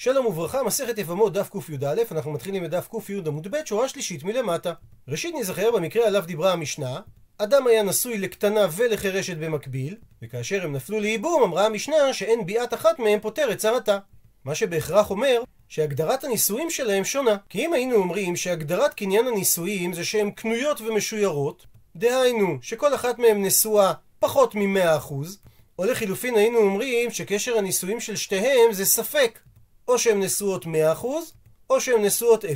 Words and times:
שלום 0.00 0.26
וברכה, 0.26 0.62
מסכת 0.62 0.98
יבמות 0.98 1.32
דף 1.32 1.50
קי"א, 1.50 1.94
אנחנו 2.10 2.32
מתחילים 2.32 2.62
בדף 2.62 2.88
קי 3.06 3.14
עמוד 3.26 3.48
ב', 3.50 3.56
שורה 3.64 3.88
שלישית 3.88 4.24
מלמטה. 4.24 4.72
ראשית 5.08 5.34
נזכר 5.38 5.70
במקרה 5.70 6.06
עליו 6.06 6.24
דיברה 6.26 6.52
המשנה, 6.52 7.00
אדם 7.38 7.66
היה 7.66 7.82
נשוי 7.82 8.18
לקטנה 8.18 8.66
ולחירשת 8.76 9.36
במקביל, 9.36 9.96
וכאשר 10.22 10.64
הם 10.64 10.72
נפלו 10.72 11.00
לייבום 11.00 11.42
אמרה 11.42 11.66
המשנה 11.66 12.12
שאין 12.12 12.46
ביאת 12.46 12.74
אחת 12.74 12.98
מהם 12.98 13.20
פותרת 13.20 13.58
צרתה. 13.58 13.98
מה 14.44 14.54
שבהכרח 14.54 15.10
אומר 15.10 15.42
שהגדרת 15.68 16.24
הנישואים 16.24 16.70
שלהם 16.70 17.04
שונה. 17.04 17.36
כי 17.48 17.66
אם 17.66 17.72
היינו 17.72 17.94
אומרים 17.96 18.36
שהגדרת 18.36 18.94
קניין 18.94 19.26
הנישואים 19.26 19.92
זה 19.92 20.04
שהן 20.04 20.30
קנויות 20.30 20.80
ומשוירות, 20.80 21.66
דהיינו 21.96 22.58
שכל 22.62 22.94
אחת 22.94 23.18
מהן 23.18 23.44
נשואה 23.44 23.92
פחות 24.18 24.54
מ-100%, 24.54 25.12
או 25.78 25.84
לחילופין 25.84 26.34
היינו 26.34 26.58
אומרים 26.58 27.10
שקשר 27.10 27.58
הנישואים 27.58 28.00
של 28.00 28.16
שתיהם 28.16 28.72
זה 28.72 28.84
ספק, 28.84 29.38
או 29.88 29.98
שהן 29.98 30.22
נשואות 30.22 30.64
100% 30.64 30.68
או 31.70 31.80
שהן 31.80 32.04
נשואות 32.04 32.44
0%. 32.44 32.48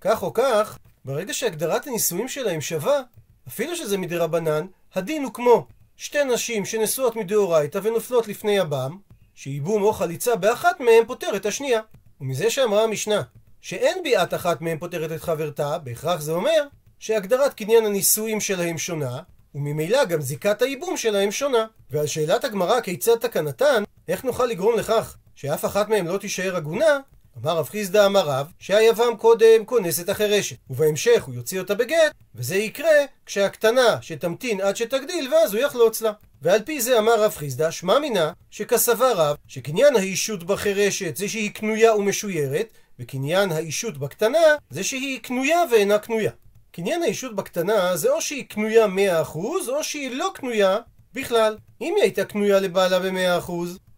כך 0.00 0.22
או 0.22 0.32
כך, 0.32 0.78
ברגע 1.04 1.34
שהגדרת 1.34 1.86
הנישואים 1.86 2.28
שלהם 2.28 2.60
שווה, 2.60 3.00
אפילו 3.48 3.76
שזה 3.76 3.98
מדרבנן, 3.98 4.66
הדין 4.94 5.24
הוא 5.24 5.32
כמו 5.34 5.66
שתי 5.96 6.24
נשים 6.24 6.64
שנשואות 6.64 7.16
מדאורייתא 7.16 7.80
ונופלות 7.82 8.28
לפני 8.28 8.58
הבם, 8.58 8.98
שייבום 9.34 9.82
או 9.82 9.92
חליצה 9.92 10.36
באחת 10.36 10.80
מהן 10.80 11.04
פותר 11.06 11.36
את 11.36 11.46
השנייה. 11.46 11.80
ומזה 12.20 12.50
שאמרה 12.50 12.84
המשנה 12.84 13.22
שאין 13.60 14.02
ביאת 14.02 14.34
אחת 14.34 14.60
מהן 14.60 14.78
פותרת 14.78 15.12
את 15.12 15.20
חברתה, 15.20 15.78
בהכרח 15.78 16.20
זה 16.20 16.32
אומר 16.32 16.66
שהגדרת 16.98 17.54
קניין 17.54 17.86
הנישואים 17.86 18.40
שלהם 18.40 18.78
שונה, 18.78 19.20
וממילא 19.54 20.04
גם 20.04 20.20
זיקת 20.20 20.62
הייבום 20.62 20.96
שלהם 20.96 21.30
שונה. 21.30 21.66
ועל 21.90 22.06
שאלת 22.06 22.44
הגמרא 22.44 22.80
כיצד 22.80 23.16
תקנתן, 23.16 23.82
איך 24.08 24.24
נוכל 24.24 24.46
לגרום 24.46 24.78
לכך 24.78 25.16
שאף 25.34 25.64
אחת 25.64 25.88
מהן 25.88 26.06
לא 26.06 26.18
תישאר 26.18 26.56
עגונה, 26.56 26.98
אמר 27.38 27.56
רב 27.56 27.68
חיסדא 27.68 28.06
אמר 28.06 28.28
רב, 28.28 28.52
שהיבם 28.58 29.16
קודם 29.18 29.64
כונס 29.64 30.00
את 30.00 30.08
החירשת, 30.08 30.56
ובהמשך 30.70 31.22
הוא 31.22 31.34
יוציא 31.34 31.60
אותה 31.60 31.74
בגט, 31.74 32.12
וזה 32.34 32.56
יקרה 32.56 33.04
כשהקטנה 33.26 33.98
שתמתין 34.00 34.60
עד 34.60 34.76
שתגדיל, 34.76 35.34
ואז 35.34 35.54
הוא 35.54 35.62
יחלוץ 35.62 36.02
לה. 36.02 36.12
ועל 36.42 36.62
פי 36.62 36.80
זה 36.80 36.98
אמר 36.98 37.24
רב 37.24 37.30
חיסדא, 37.30 37.70
שמע 37.70 37.98
מינה, 37.98 38.32
שכסבה 38.50 39.12
רב, 39.12 39.36
שקניין 39.46 39.96
האישות 39.96 40.44
בחירשת 40.44 41.16
זה 41.16 41.28
שהיא 41.28 41.50
קנויה 41.50 41.94
ומשוירת, 41.94 42.68
וקניין 42.98 43.52
האישות 43.52 43.98
בקטנה 43.98 44.38
זה 44.70 44.84
שהיא 44.84 45.20
קנויה 45.20 45.58
ואינה 45.70 45.98
קנויה. 45.98 46.30
קניין 46.72 47.02
האישות 47.02 47.36
בקטנה 47.36 47.96
זה 47.96 48.10
או 48.10 48.20
שהיא 48.20 48.44
קנויה 48.48 48.86
100% 48.86 49.36
או 49.68 49.84
שהיא 49.84 50.10
לא 50.10 50.30
קנויה 50.34 50.78
בכלל. 51.14 51.56
אם 51.80 51.94
היא 51.96 52.02
הייתה 52.02 52.24
קנויה 52.24 52.60
לבעלה 52.60 52.98
ב-100%, 53.00 53.52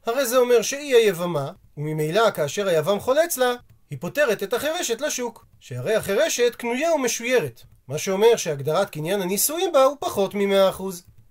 הרי 0.06 0.26
זה 0.26 0.36
אומר 0.36 0.62
שהיא 0.62 0.96
היבמה, 0.96 1.50
וממילא 1.76 2.30
כאשר 2.30 2.68
היבם 2.68 3.00
חולץ 3.00 3.36
לה, 3.36 3.54
היא 3.90 3.98
פותרת 4.00 4.42
את 4.42 4.52
החירשת 4.52 5.00
לשוק. 5.00 5.46
שהרי 5.60 5.94
החירשת 5.94 6.54
קנויה 6.56 6.94
ומשוירת, 6.94 7.62
מה 7.88 7.98
שאומר 7.98 8.36
שהגדרת 8.36 8.90
קניין 8.90 9.22
הנישואים 9.22 9.72
בה 9.72 9.84
הוא 9.84 9.96
פחות 10.00 10.34
מ-100%. 10.34 10.82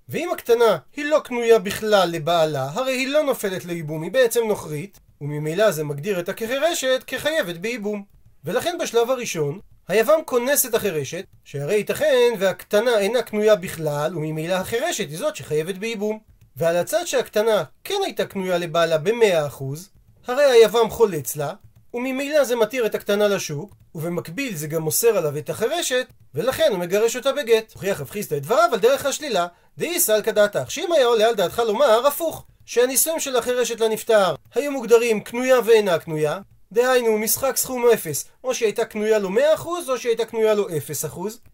ואם 0.09 0.29
הקטנה 0.33 0.77
היא 0.95 1.05
לא 1.05 1.19
קנויה 1.23 1.59
בכלל 1.59 2.09
לבעלה, 2.11 2.69
הרי 2.73 2.91
היא 2.91 3.07
לא 3.07 3.23
נופלת 3.23 3.65
לייבום, 3.65 4.03
היא 4.03 4.11
בעצם 4.11 4.41
נוכרית, 4.47 4.99
וממילא 5.21 5.71
זה 5.71 5.83
מגדיר 5.83 6.19
את 6.19 6.29
החירשת 6.29 7.03
כחייבת 7.07 7.55
בייבום. 7.55 8.03
ולכן 8.45 8.77
בשלב 8.81 9.11
הראשון, 9.11 9.59
היבם 9.87 10.19
כונס 10.25 10.65
את 10.65 10.73
החירשת, 10.73 11.25
שהרי 11.43 11.75
ייתכן 11.75 12.33
והקטנה 12.39 12.99
אינה 12.99 13.21
קנויה 13.21 13.55
בכלל, 13.55 14.17
וממילא 14.17 14.53
החירשת 14.53 15.09
היא 15.09 15.17
זאת 15.17 15.35
שחייבת 15.35 15.75
בייבום. 15.75 16.19
ועל 16.57 16.77
הצד 16.77 17.05
שהקטנה 17.05 17.63
כן 17.83 17.95
הייתה 18.05 18.25
קנויה 18.25 18.57
לבעלה 18.57 18.97
ב-100%, 18.97 19.63
הרי 20.27 20.43
היבם 20.43 20.89
חולץ 20.89 21.35
לה, 21.35 21.53
וממילא 21.93 22.43
זה 22.43 22.55
מתיר 22.55 22.85
את 22.85 22.95
הקטנה 22.95 23.27
לשוק, 23.27 23.75
ובמקביל 23.95 24.55
זה 24.55 24.67
גם 24.67 24.81
מוסר 24.81 25.17
עליו 25.17 25.37
את 25.37 25.49
החירשת, 25.49 26.07
ולכן 26.35 26.67
הוא 26.71 26.79
מגרש 26.79 27.15
אותה 27.15 27.31
בגט. 27.31 27.73
הוכיח 27.73 28.01
רב 28.01 28.09
חיסדא 28.09 28.37
את 28.37 28.41
דבריו 28.41 28.69
על 28.73 28.79
דרך 28.79 29.05
השלילה, 29.05 29.47
דאי 29.77 29.99
סלקא 29.99 30.31
דעתך, 30.31 30.71
שאם 30.71 30.91
היה 30.91 31.05
עולה 31.05 31.27
על 31.27 31.35
דעתך 31.35 31.59
לומר 31.59 32.07
הפוך, 32.07 32.45
שהנישואים 32.65 33.19
של 33.19 33.35
החירשת 33.35 33.79
לנפטר 33.79 34.35
היו 34.55 34.71
מוגדרים 34.71 35.21
קנויה 35.21 35.59
ואינה 35.65 35.99
קנויה, 35.99 36.39
דהיינו 36.71 37.17
משחק 37.17 37.57
סכום 37.57 37.85
אפס, 37.93 38.25
או 38.43 38.53
שהייתה 38.53 38.85
קנויה 38.85 39.19
לו 39.19 39.29
100% 39.29 39.65
או 39.89 39.97
שהייתה 39.97 40.25
קנויה 40.25 40.53
לו 40.53 40.67
0%, 40.69 40.71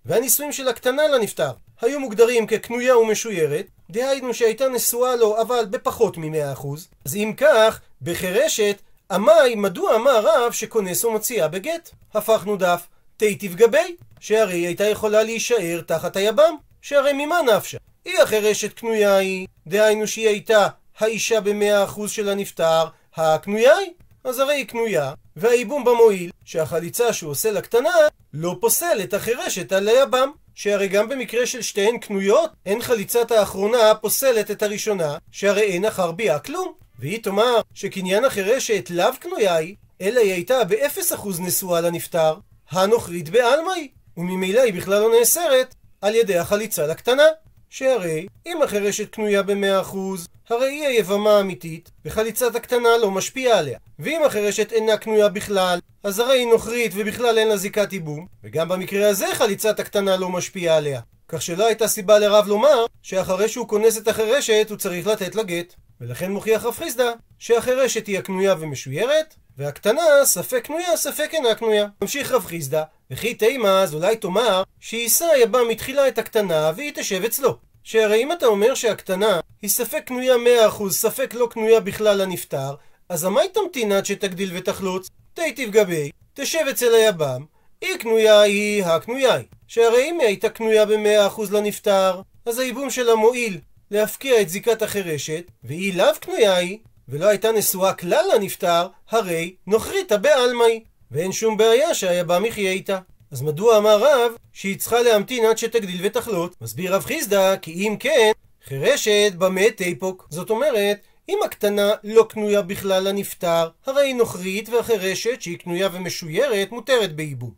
והנישואים 0.05 0.51
של 0.51 0.67
הקטנה 0.67 1.07
לנפטר 1.07 1.51
היו 1.81 1.99
מוגדרים 1.99 2.47
כקנויה 2.47 2.97
ומשוירת, 2.97 3.65
דהיינו 3.89 4.33
שהייתה 4.33 4.69
נשואה 4.69 5.15
לו 5.15 5.41
אבל 5.41 5.65
בפחות 5.69 6.17
מ-100%, 6.17 6.67
אז 7.05 7.15
אם 7.15 7.33
כך, 7.37 7.79
בחירשת, 8.01 8.81
עמאי, 9.11 9.55
מדוע 9.55 9.95
אמר 9.95 10.21
רב 10.23 10.51
שכונס 10.51 11.05
ומוציאה 11.05 11.47
בגט? 11.47 11.89
הפכנו 12.13 12.57
דף, 12.57 12.87
תיטיב 13.17 13.55
גבי, 13.55 13.95
שהרי 14.19 14.53
היא 14.53 14.67
הייתה 14.67 14.83
יכולה 14.83 15.23
להישאר 15.23 15.81
תחת 15.85 16.15
היבם, 16.15 16.55
שהרי 16.81 17.13
ממה 17.13 17.41
נפשה? 17.41 17.77
היא 18.05 18.19
החירשת 18.19 18.73
קנויה 18.73 19.17
היא, 19.17 19.47
דהיינו 19.67 20.07
שהיא 20.07 20.27
הייתה 20.27 20.67
האישה 20.99 21.41
במאה 21.41 21.83
אחוז 21.83 22.11
של 22.11 22.29
הנפטר, 22.29 22.85
הקנויה 23.15 23.77
היא. 23.77 23.91
אז 24.23 24.39
הרי 24.39 24.55
היא 24.55 24.67
קנויה, 24.67 25.13
והייבום 25.35 25.83
במועיל, 25.83 26.31
שהחליצה 26.45 27.13
שהוא 27.13 27.31
עושה 27.31 27.51
לקטנה, 27.51 27.89
לא 28.33 28.55
פוסל 28.61 28.99
את 29.03 29.13
החירשת 29.13 29.71
על 29.71 29.87
היבם. 29.87 30.31
שהרי 30.57 30.87
גם 30.87 31.09
במקרה 31.09 31.45
של 31.45 31.61
שתיהן 31.61 31.97
קנויות, 31.97 32.51
אין 32.65 32.81
חליצת 32.81 33.31
האחרונה 33.31 33.95
פוסלת 34.01 34.51
את 34.51 34.63
הראשונה, 34.63 35.17
שהרי 35.31 35.61
אין 35.61 35.85
אחר 35.85 36.11
ביאה 36.11 36.39
כלום. 36.39 36.73
והיא 36.99 37.23
תאמר 37.23 37.61
שקניין 37.73 38.25
החירשת 38.25 38.89
לאו 38.89 39.11
קנויה 39.19 39.55
היא, 39.55 39.75
אלא 40.01 40.19
היא 40.19 40.33
הייתה 40.33 40.63
באפס 40.63 41.13
אחוז 41.13 41.39
נשואה 41.39 41.81
לנפטר, 41.81 42.35
הנוכרית 42.69 43.29
בעלמא 43.29 43.71
היא, 43.71 43.89
וממילא 44.17 44.61
היא 44.61 44.73
בכלל 44.73 44.99
לא 44.99 45.11
נאסרת 45.19 45.75
על 46.01 46.15
ידי 46.15 46.37
החליצה 46.37 46.87
לקטנה. 46.87 47.23
שהרי 47.69 48.27
אם 48.45 48.61
החירשת 48.61 49.09
קנויה 49.09 49.43
במאה 49.43 49.81
אחוז, 49.81 50.27
הרי 50.49 50.69
היא 50.69 50.87
היבמה 50.87 51.37
האמיתית, 51.37 51.91
וחליצת 52.05 52.55
הקטנה 52.55 52.89
לא 53.01 53.11
משפיעה 53.11 53.59
עליה. 53.59 53.79
ואם 53.99 54.21
החירשת 54.25 54.71
אינה 54.71 54.97
קנויה 54.97 55.29
בכלל, 55.29 55.79
אז 56.03 56.19
הרי 56.19 56.39
היא 56.39 56.47
נוכרית 56.47 56.91
ובכלל 56.95 57.37
אין 57.37 57.47
לה 57.47 57.57
זיקת 57.57 57.93
ייבום, 57.93 58.27
וגם 58.43 58.69
במקרה 58.69 59.09
הזה 59.09 59.25
חליצת 59.33 59.79
הקטנה 59.79 60.17
לא 60.17 60.29
משפיעה 60.29 60.77
עליה. 60.77 61.01
כך 61.27 61.41
שלא 61.41 61.67
הייתה 61.67 61.87
סיבה 61.87 62.19
לרב 62.19 62.47
לומר 62.47 62.85
שאחרי 63.01 63.49
שהוא 63.49 63.67
כונס 63.67 63.97
את 63.97 64.07
החירשת 64.07 64.67
הוא 64.69 64.77
צריך 64.77 65.07
לתת 65.07 65.35
לה 65.35 65.43
גט. 65.43 65.73
ולכן 66.01 66.31
מוכיח 66.31 66.63
רב 66.63 66.75
חיסדא 66.75 67.11
שהחירשת 67.39 68.07
היא 68.07 68.19
הקנויה 68.19 68.55
ומשוירת, 68.59 69.35
והקטנה 69.57 70.01
ספק 70.23 70.63
קנויה 70.65 70.97
ספק 70.97 71.29
אינה 71.33 71.55
קנויה. 71.55 71.87
ממשיך 72.01 72.31
רב 72.31 72.45
חיסדא, 72.45 72.83
וכי 73.11 73.33
תימה 73.33 73.81
אז 73.81 73.93
אולי 73.93 74.17
תאמר 74.17 74.63
שיישא 74.79 75.27
יבא 75.41 75.59
מתחילה 75.69 76.07
את 76.07 76.17
הקטנה 76.17 76.71
והיא 76.75 76.91
תשב 76.95 77.23
אצלו. 77.23 77.57
שהרי 77.83 78.23
אם 78.23 78.31
אתה 78.31 78.45
אומר 78.45 78.75
שהקטנה 78.75 79.39
היא 79.61 79.69
ספק 79.69 80.03
קנויה 80.05 80.35
100% 80.69 80.89
ספק 80.89 81.33
לא 81.33 81.47
קנויה 81.51 81.79
בכלל 81.79 82.21
לנפטר, 82.21 82.75
אז 83.09 83.25
עמי 83.25 83.49
תמתין 83.53 83.91
עד 83.91 84.05
שתגדיל 84.05 84.51
ותחלוץ? 84.53 85.09
תיטיב 85.33 85.71
גבי, 85.71 86.11
תשב 86.33 86.65
אצל 86.69 86.93
היבם, 86.93 87.45
היא 87.81 87.97
קנויה 87.97 88.41
היא 88.41 88.85
הקנויה 88.85 89.33
היא. 89.33 89.45
שהרי 89.67 90.09
אם 90.09 90.19
היא 90.19 90.27
הייתה 90.27 90.49
קנויה 90.49 90.85
ב-100% 90.85 91.41
לנפטר, 91.51 92.21
אז 92.45 92.59
הייבום 92.59 92.89
שלה 92.89 93.15
מועיל 93.15 93.59
להפקיע 93.91 94.41
את 94.41 94.49
זיקת 94.49 94.81
החירשת, 94.81 95.43
והיא 95.63 95.97
לאו 95.97 96.13
קנויה 96.19 96.55
היא, 96.55 96.77
ולא 97.09 97.27
הייתה 97.27 97.51
נשואה 97.51 97.93
כלל 97.93 98.25
לנפטר, 98.35 98.87
הרי 99.09 99.55
נוכריתה 99.67 100.17
בעלמאי, 100.17 100.83
ואין 101.11 101.31
שום 101.31 101.57
בעיה 101.57 101.93
שהיבם 101.93 102.45
יחיה 102.45 102.71
איתה. 102.71 102.99
אז 103.31 103.41
מדוע 103.41 103.77
אמר 103.77 103.97
רב 103.99 104.31
שהיא 104.53 104.79
צריכה 104.79 105.01
להמתין 105.01 105.45
עד 105.45 105.57
שתגדיל 105.57 105.99
ותחלות? 106.03 106.55
מסביר 106.61 106.95
רב 106.95 107.03
חיסדא 107.03 107.55
כי 107.55 107.73
אם 107.73 107.95
כן, 107.99 108.31
חירשת 108.65 109.31
במה 109.37 109.71
תיפוק. 109.75 110.27
זאת 110.29 110.49
אומרת, 110.49 110.97
אם 111.29 111.37
הקטנה 111.45 111.91
לא 112.03 112.25
קנויה 112.29 112.61
בכלל 112.61 113.07
לנפטר, 113.07 113.69
הרי 113.85 114.07
היא 114.07 114.15
נוכרית 114.15 114.69
והחירשת 114.69 115.41
שהיא 115.41 115.57
קנויה 115.57 115.89
ומשוירת 115.93 116.71
מותרת 116.71 117.15
בייבום. 117.15 117.51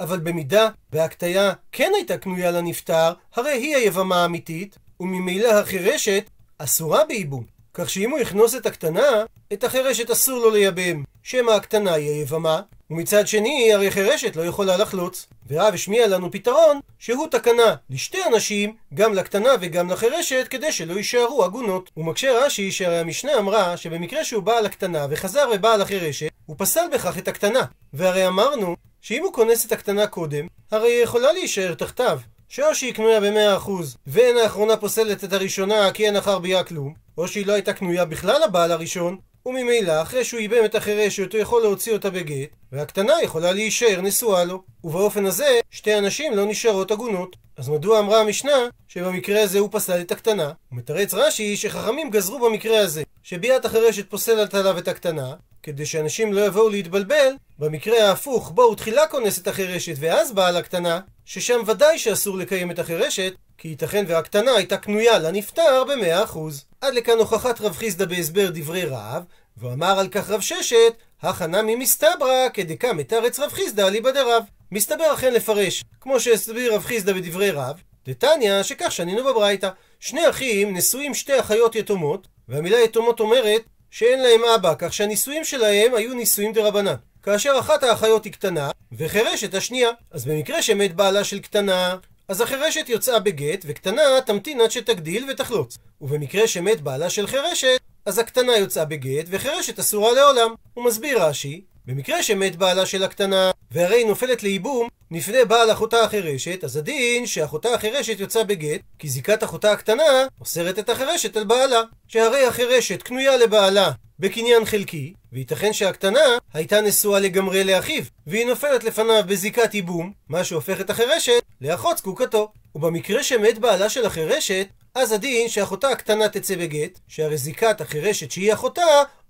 אבל 0.00 0.18
במידה 0.18 0.68
והקטיה 0.92 1.52
כן 1.72 1.92
הייתה 1.94 2.18
קנויה 2.18 2.50
לנפטר, 2.50 3.12
הרי 3.34 3.50
היא 3.50 3.76
היבמה 3.76 4.22
האמיתית, 4.22 4.78
וממילא 5.00 5.52
החירשת 5.52 6.30
אסורה 6.58 7.04
בייבום. 7.04 7.55
כך 7.78 7.90
שאם 7.90 8.10
הוא 8.10 8.18
יכנוס 8.18 8.54
את 8.54 8.66
הקטנה, 8.66 9.24
את 9.52 9.64
החירשת 9.64 10.10
אסור 10.10 10.38
לו 10.38 10.50
לייבם, 10.50 11.02
שמא 11.22 11.50
הקטנה 11.50 11.94
היא 11.94 12.10
היבמה, 12.10 12.60
ומצד 12.90 13.26
שני, 13.26 13.72
הרי 13.74 13.90
חירשת 13.90 14.36
לא 14.36 14.42
יכולה 14.42 14.76
לחלוץ. 14.76 15.26
ורב 15.48 15.74
השמיע 15.74 16.06
לנו 16.06 16.30
פתרון, 16.30 16.80
שהוא 16.98 17.26
תקנה 17.30 17.74
לשתי 17.90 18.18
אנשים, 18.32 18.76
גם 18.94 19.14
לקטנה 19.14 19.50
וגם 19.60 19.90
לחירשת, 19.90 20.46
כדי 20.50 20.72
שלא 20.72 20.94
יישארו 20.94 21.44
עגונות. 21.44 21.90
הוא 21.94 22.04
מקשה 22.04 22.44
רש"י 22.44 22.72
שהרי 22.72 22.98
המשנה 22.98 23.38
אמרה 23.38 23.76
שבמקרה 23.76 24.24
שהוא 24.24 24.42
בא 24.42 24.52
על 24.52 24.66
הקטנה 24.66 25.06
וחזר 25.10 25.48
ובא 25.54 25.74
על 25.74 25.82
החירשת, 25.82 26.28
הוא 26.46 26.56
פסל 26.58 26.84
בכך 26.92 27.18
את 27.18 27.28
הקטנה. 27.28 27.62
והרי 27.92 28.26
אמרנו 28.26 28.76
שאם 29.00 29.22
הוא 29.22 29.32
כונס 29.32 29.66
את 29.66 29.72
הקטנה 29.72 30.06
קודם, 30.06 30.46
הרי 30.70 30.88
היא 30.88 31.02
יכולה 31.02 31.32
להישאר 31.32 31.74
תחתיו. 31.74 32.20
שאו 32.48 32.74
שהיא 32.74 32.94
קנויה 32.94 33.20
ב-100% 33.20 33.70
ואין 34.06 34.36
האחרונה 34.36 34.76
פוסלת 34.76 35.24
את 35.24 35.32
הראשונה 35.32 35.90
כי 35.92 36.06
אין 36.06 36.16
אחר 36.16 36.38
ביה 36.38 36.64
כלום, 36.64 36.94
או 37.18 37.28
שהיא 37.28 37.46
לא 37.46 37.52
הייתה 37.52 37.72
קנויה 37.72 38.04
בכלל 38.04 38.42
לבעל 38.44 38.72
הראשון, 38.72 39.18
וממילא 39.46 40.02
אחרי 40.02 40.24
שהוא 40.24 40.40
ייבם 40.40 40.64
את 40.64 40.74
החירשת 40.74 41.32
הוא 41.32 41.40
יכול 41.40 41.62
להוציא 41.62 41.92
אותה 41.92 42.10
בגט, 42.10 42.48
והקטנה 42.72 43.12
יכולה 43.22 43.52
להישאר 43.52 44.00
נשואה 44.00 44.44
לו. 44.44 44.62
ובאופן 44.84 45.26
הזה 45.26 45.60
שתי 45.70 45.92
הנשים 45.92 46.36
לא 46.36 46.46
נשארות 46.46 46.90
עגונות. 46.90 47.36
אז 47.56 47.68
מדוע 47.68 47.98
אמרה 47.98 48.20
המשנה 48.20 48.68
שבמקרה 48.88 49.42
הזה 49.42 49.58
הוא 49.58 49.68
פסל 49.72 50.00
את 50.00 50.12
הקטנה? 50.12 50.46
הוא 50.46 50.78
מתרץ 50.78 51.14
רש"י 51.14 51.56
שחכמים 51.56 52.10
גזרו 52.10 52.38
במקרה 52.38 52.80
הזה 52.80 53.02
שביאת 53.28 53.64
החרשת 53.64 54.10
פוסלת 54.10 54.54
עליו 54.54 54.78
את 54.78 54.88
הקטנה, 54.88 55.34
כדי 55.62 55.86
שאנשים 55.86 56.32
לא 56.32 56.46
יבואו 56.46 56.68
להתבלבל, 56.68 57.28
במקרה 57.58 58.08
ההפוך 58.08 58.50
בו 58.50 58.62
הוא 58.62 58.76
תחילה 58.76 59.06
כונס 59.06 59.38
את 59.38 59.48
החירשת 59.48 59.94
ואז 60.00 60.32
באה 60.32 60.50
לקטנה, 60.50 61.00
ששם 61.24 61.60
ודאי 61.66 61.98
שאסור 61.98 62.38
לקיים 62.38 62.70
את 62.70 62.78
החירשת, 62.78 63.34
כי 63.58 63.68
ייתכן 63.68 64.04
והקטנה 64.08 64.50
הייתה 64.50 64.76
קנויה 64.76 65.18
לנפטר 65.18 65.84
במאה 65.84 66.24
אחוז. 66.24 66.64
עד 66.80 66.94
לכאן 66.94 67.18
הוכחת 67.18 67.60
רב 67.60 67.72
חיסדא 67.72 68.04
בהסבר 68.04 68.50
דברי 68.50 68.84
רב, 68.84 69.24
ואמר 69.56 69.98
על 69.98 70.08
כך 70.08 70.30
רב 70.30 70.40
ששת, 70.40 70.94
הכנה 71.22 71.62
ממסתברא 71.62 72.48
כדקה 72.54 72.92
מתרץ 72.92 73.38
רב 73.38 73.50
חיסדא 73.50 73.86
אליבא 73.86 74.10
דרב. 74.10 74.42
מסתבר 74.72 75.14
אכן 75.14 75.34
לפרש, 75.34 75.84
כמו 76.00 76.20
שהסביר 76.20 76.74
רב 76.74 76.84
חיסדא 76.84 77.12
בדברי 77.12 77.50
רב, 77.50 77.80
דתניא 78.06 78.62
שכך 78.62 78.92
שנינו 78.92 79.24
בברייתא. 79.24 79.68
שני 80.00 80.30
אחים 80.30 80.76
נשואים 80.76 81.14
שתי 81.14 81.40
אחיות 81.40 81.74
יתומות, 81.74 82.35
והמילה 82.48 82.80
יתומות 82.80 83.20
אומרת 83.20 83.62
שאין 83.90 84.22
להם 84.22 84.40
אבא, 84.54 84.74
כך 84.78 84.92
שהנישואים 84.92 85.44
שלהם 85.44 85.94
היו 85.94 86.14
נישואים 86.14 86.52
דרבנן. 86.52 86.94
כאשר 87.22 87.56
אחת 87.58 87.82
האחיות 87.82 88.24
היא 88.24 88.32
קטנה, 88.32 88.70
וחירשת 88.92 89.54
השנייה. 89.54 89.90
אז 90.10 90.24
במקרה 90.24 90.62
שמת 90.62 90.94
בעלה 90.94 91.24
של 91.24 91.38
קטנה, 91.38 91.96
אז 92.28 92.40
החירשת 92.40 92.88
יוצאה 92.88 93.18
בגט, 93.18 93.64
וקטנה 93.66 94.02
תמתין 94.26 94.60
עד 94.60 94.70
שתגדיל 94.70 95.30
ותחלוץ. 95.30 95.78
ובמקרה 96.00 96.46
שמת 96.46 96.80
בעלה 96.80 97.10
של 97.10 97.26
חירשת, 97.26 97.78
אז 98.06 98.18
הקטנה 98.18 98.56
יוצאה 98.56 98.84
בגט, 98.84 99.26
וחירשת 99.30 99.78
אסורה 99.78 100.12
לעולם. 100.12 100.54
הוא 100.74 100.84
מסביר 100.84 101.22
רש"י, 101.22 101.64
במקרה 101.86 102.22
שמת 102.22 102.56
בעלה 102.56 102.86
של 102.86 103.02
הקטנה, 103.02 103.50
והרי 103.70 103.96
היא 103.96 104.06
נופלת 104.06 104.42
לייבום, 104.42 104.88
נפנה 105.10 105.44
בעל 105.44 105.72
אחותה 105.72 106.00
החירשת, 106.00 106.64
אז 106.64 106.76
הדין 106.76 107.26
שאחותה 107.26 107.74
החירשת 107.74 108.20
יוצאה 108.20 108.44
בגט, 108.44 108.80
כי 108.98 109.08
זיקת 109.08 109.44
אחותה 109.44 109.72
הקטנה 109.72 110.26
אוסרת 110.40 110.78
את 110.78 110.88
החירשת 110.88 111.36
על 111.36 111.44
בעלה. 111.44 111.80
שהרי 112.08 112.46
החירשת 112.46 113.02
קנויה 113.02 113.36
לבעלה 113.36 113.90
בקניין 114.18 114.64
חלקי, 114.64 115.12
וייתכן 115.32 115.72
שהקטנה 115.72 116.38
הייתה 116.54 116.80
נשואה 116.80 117.20
לגמרי 117.20 117.64
לאחיו, 117.64 118.02
והיא 118.26 118.46
נופלת 118.46 118.84
לפניו 118.84 119.22
בזיקת 119.26 119.74
ייבום, 119.74 120.12
מה 120.28 120.44
שהופך 120.44 120.80
את 120.80 120.90
החירשת 120.90 121.42
לאחות 121.60 121.98
זקוקתו. 121.98 122.52
ובמקרה 122.74 123.22
שמת 123.22 123.58
בעלה 123.58 123.88
של 123.88 124.06
החירשת, 124.06 124.66
אז 124.96 125.12
הדין 125.12 125.48
שאחותה 125.48 125.88
הקטנה 125.88 126.28
תצא 126.28 126.56
בגט, 126.56 126.98
שהרי 127.08 127.36
זיקת 127.36 127.80
החירשת 127.80 128.30
שהיא 128.30 128.52
אחותה 128.52 128.82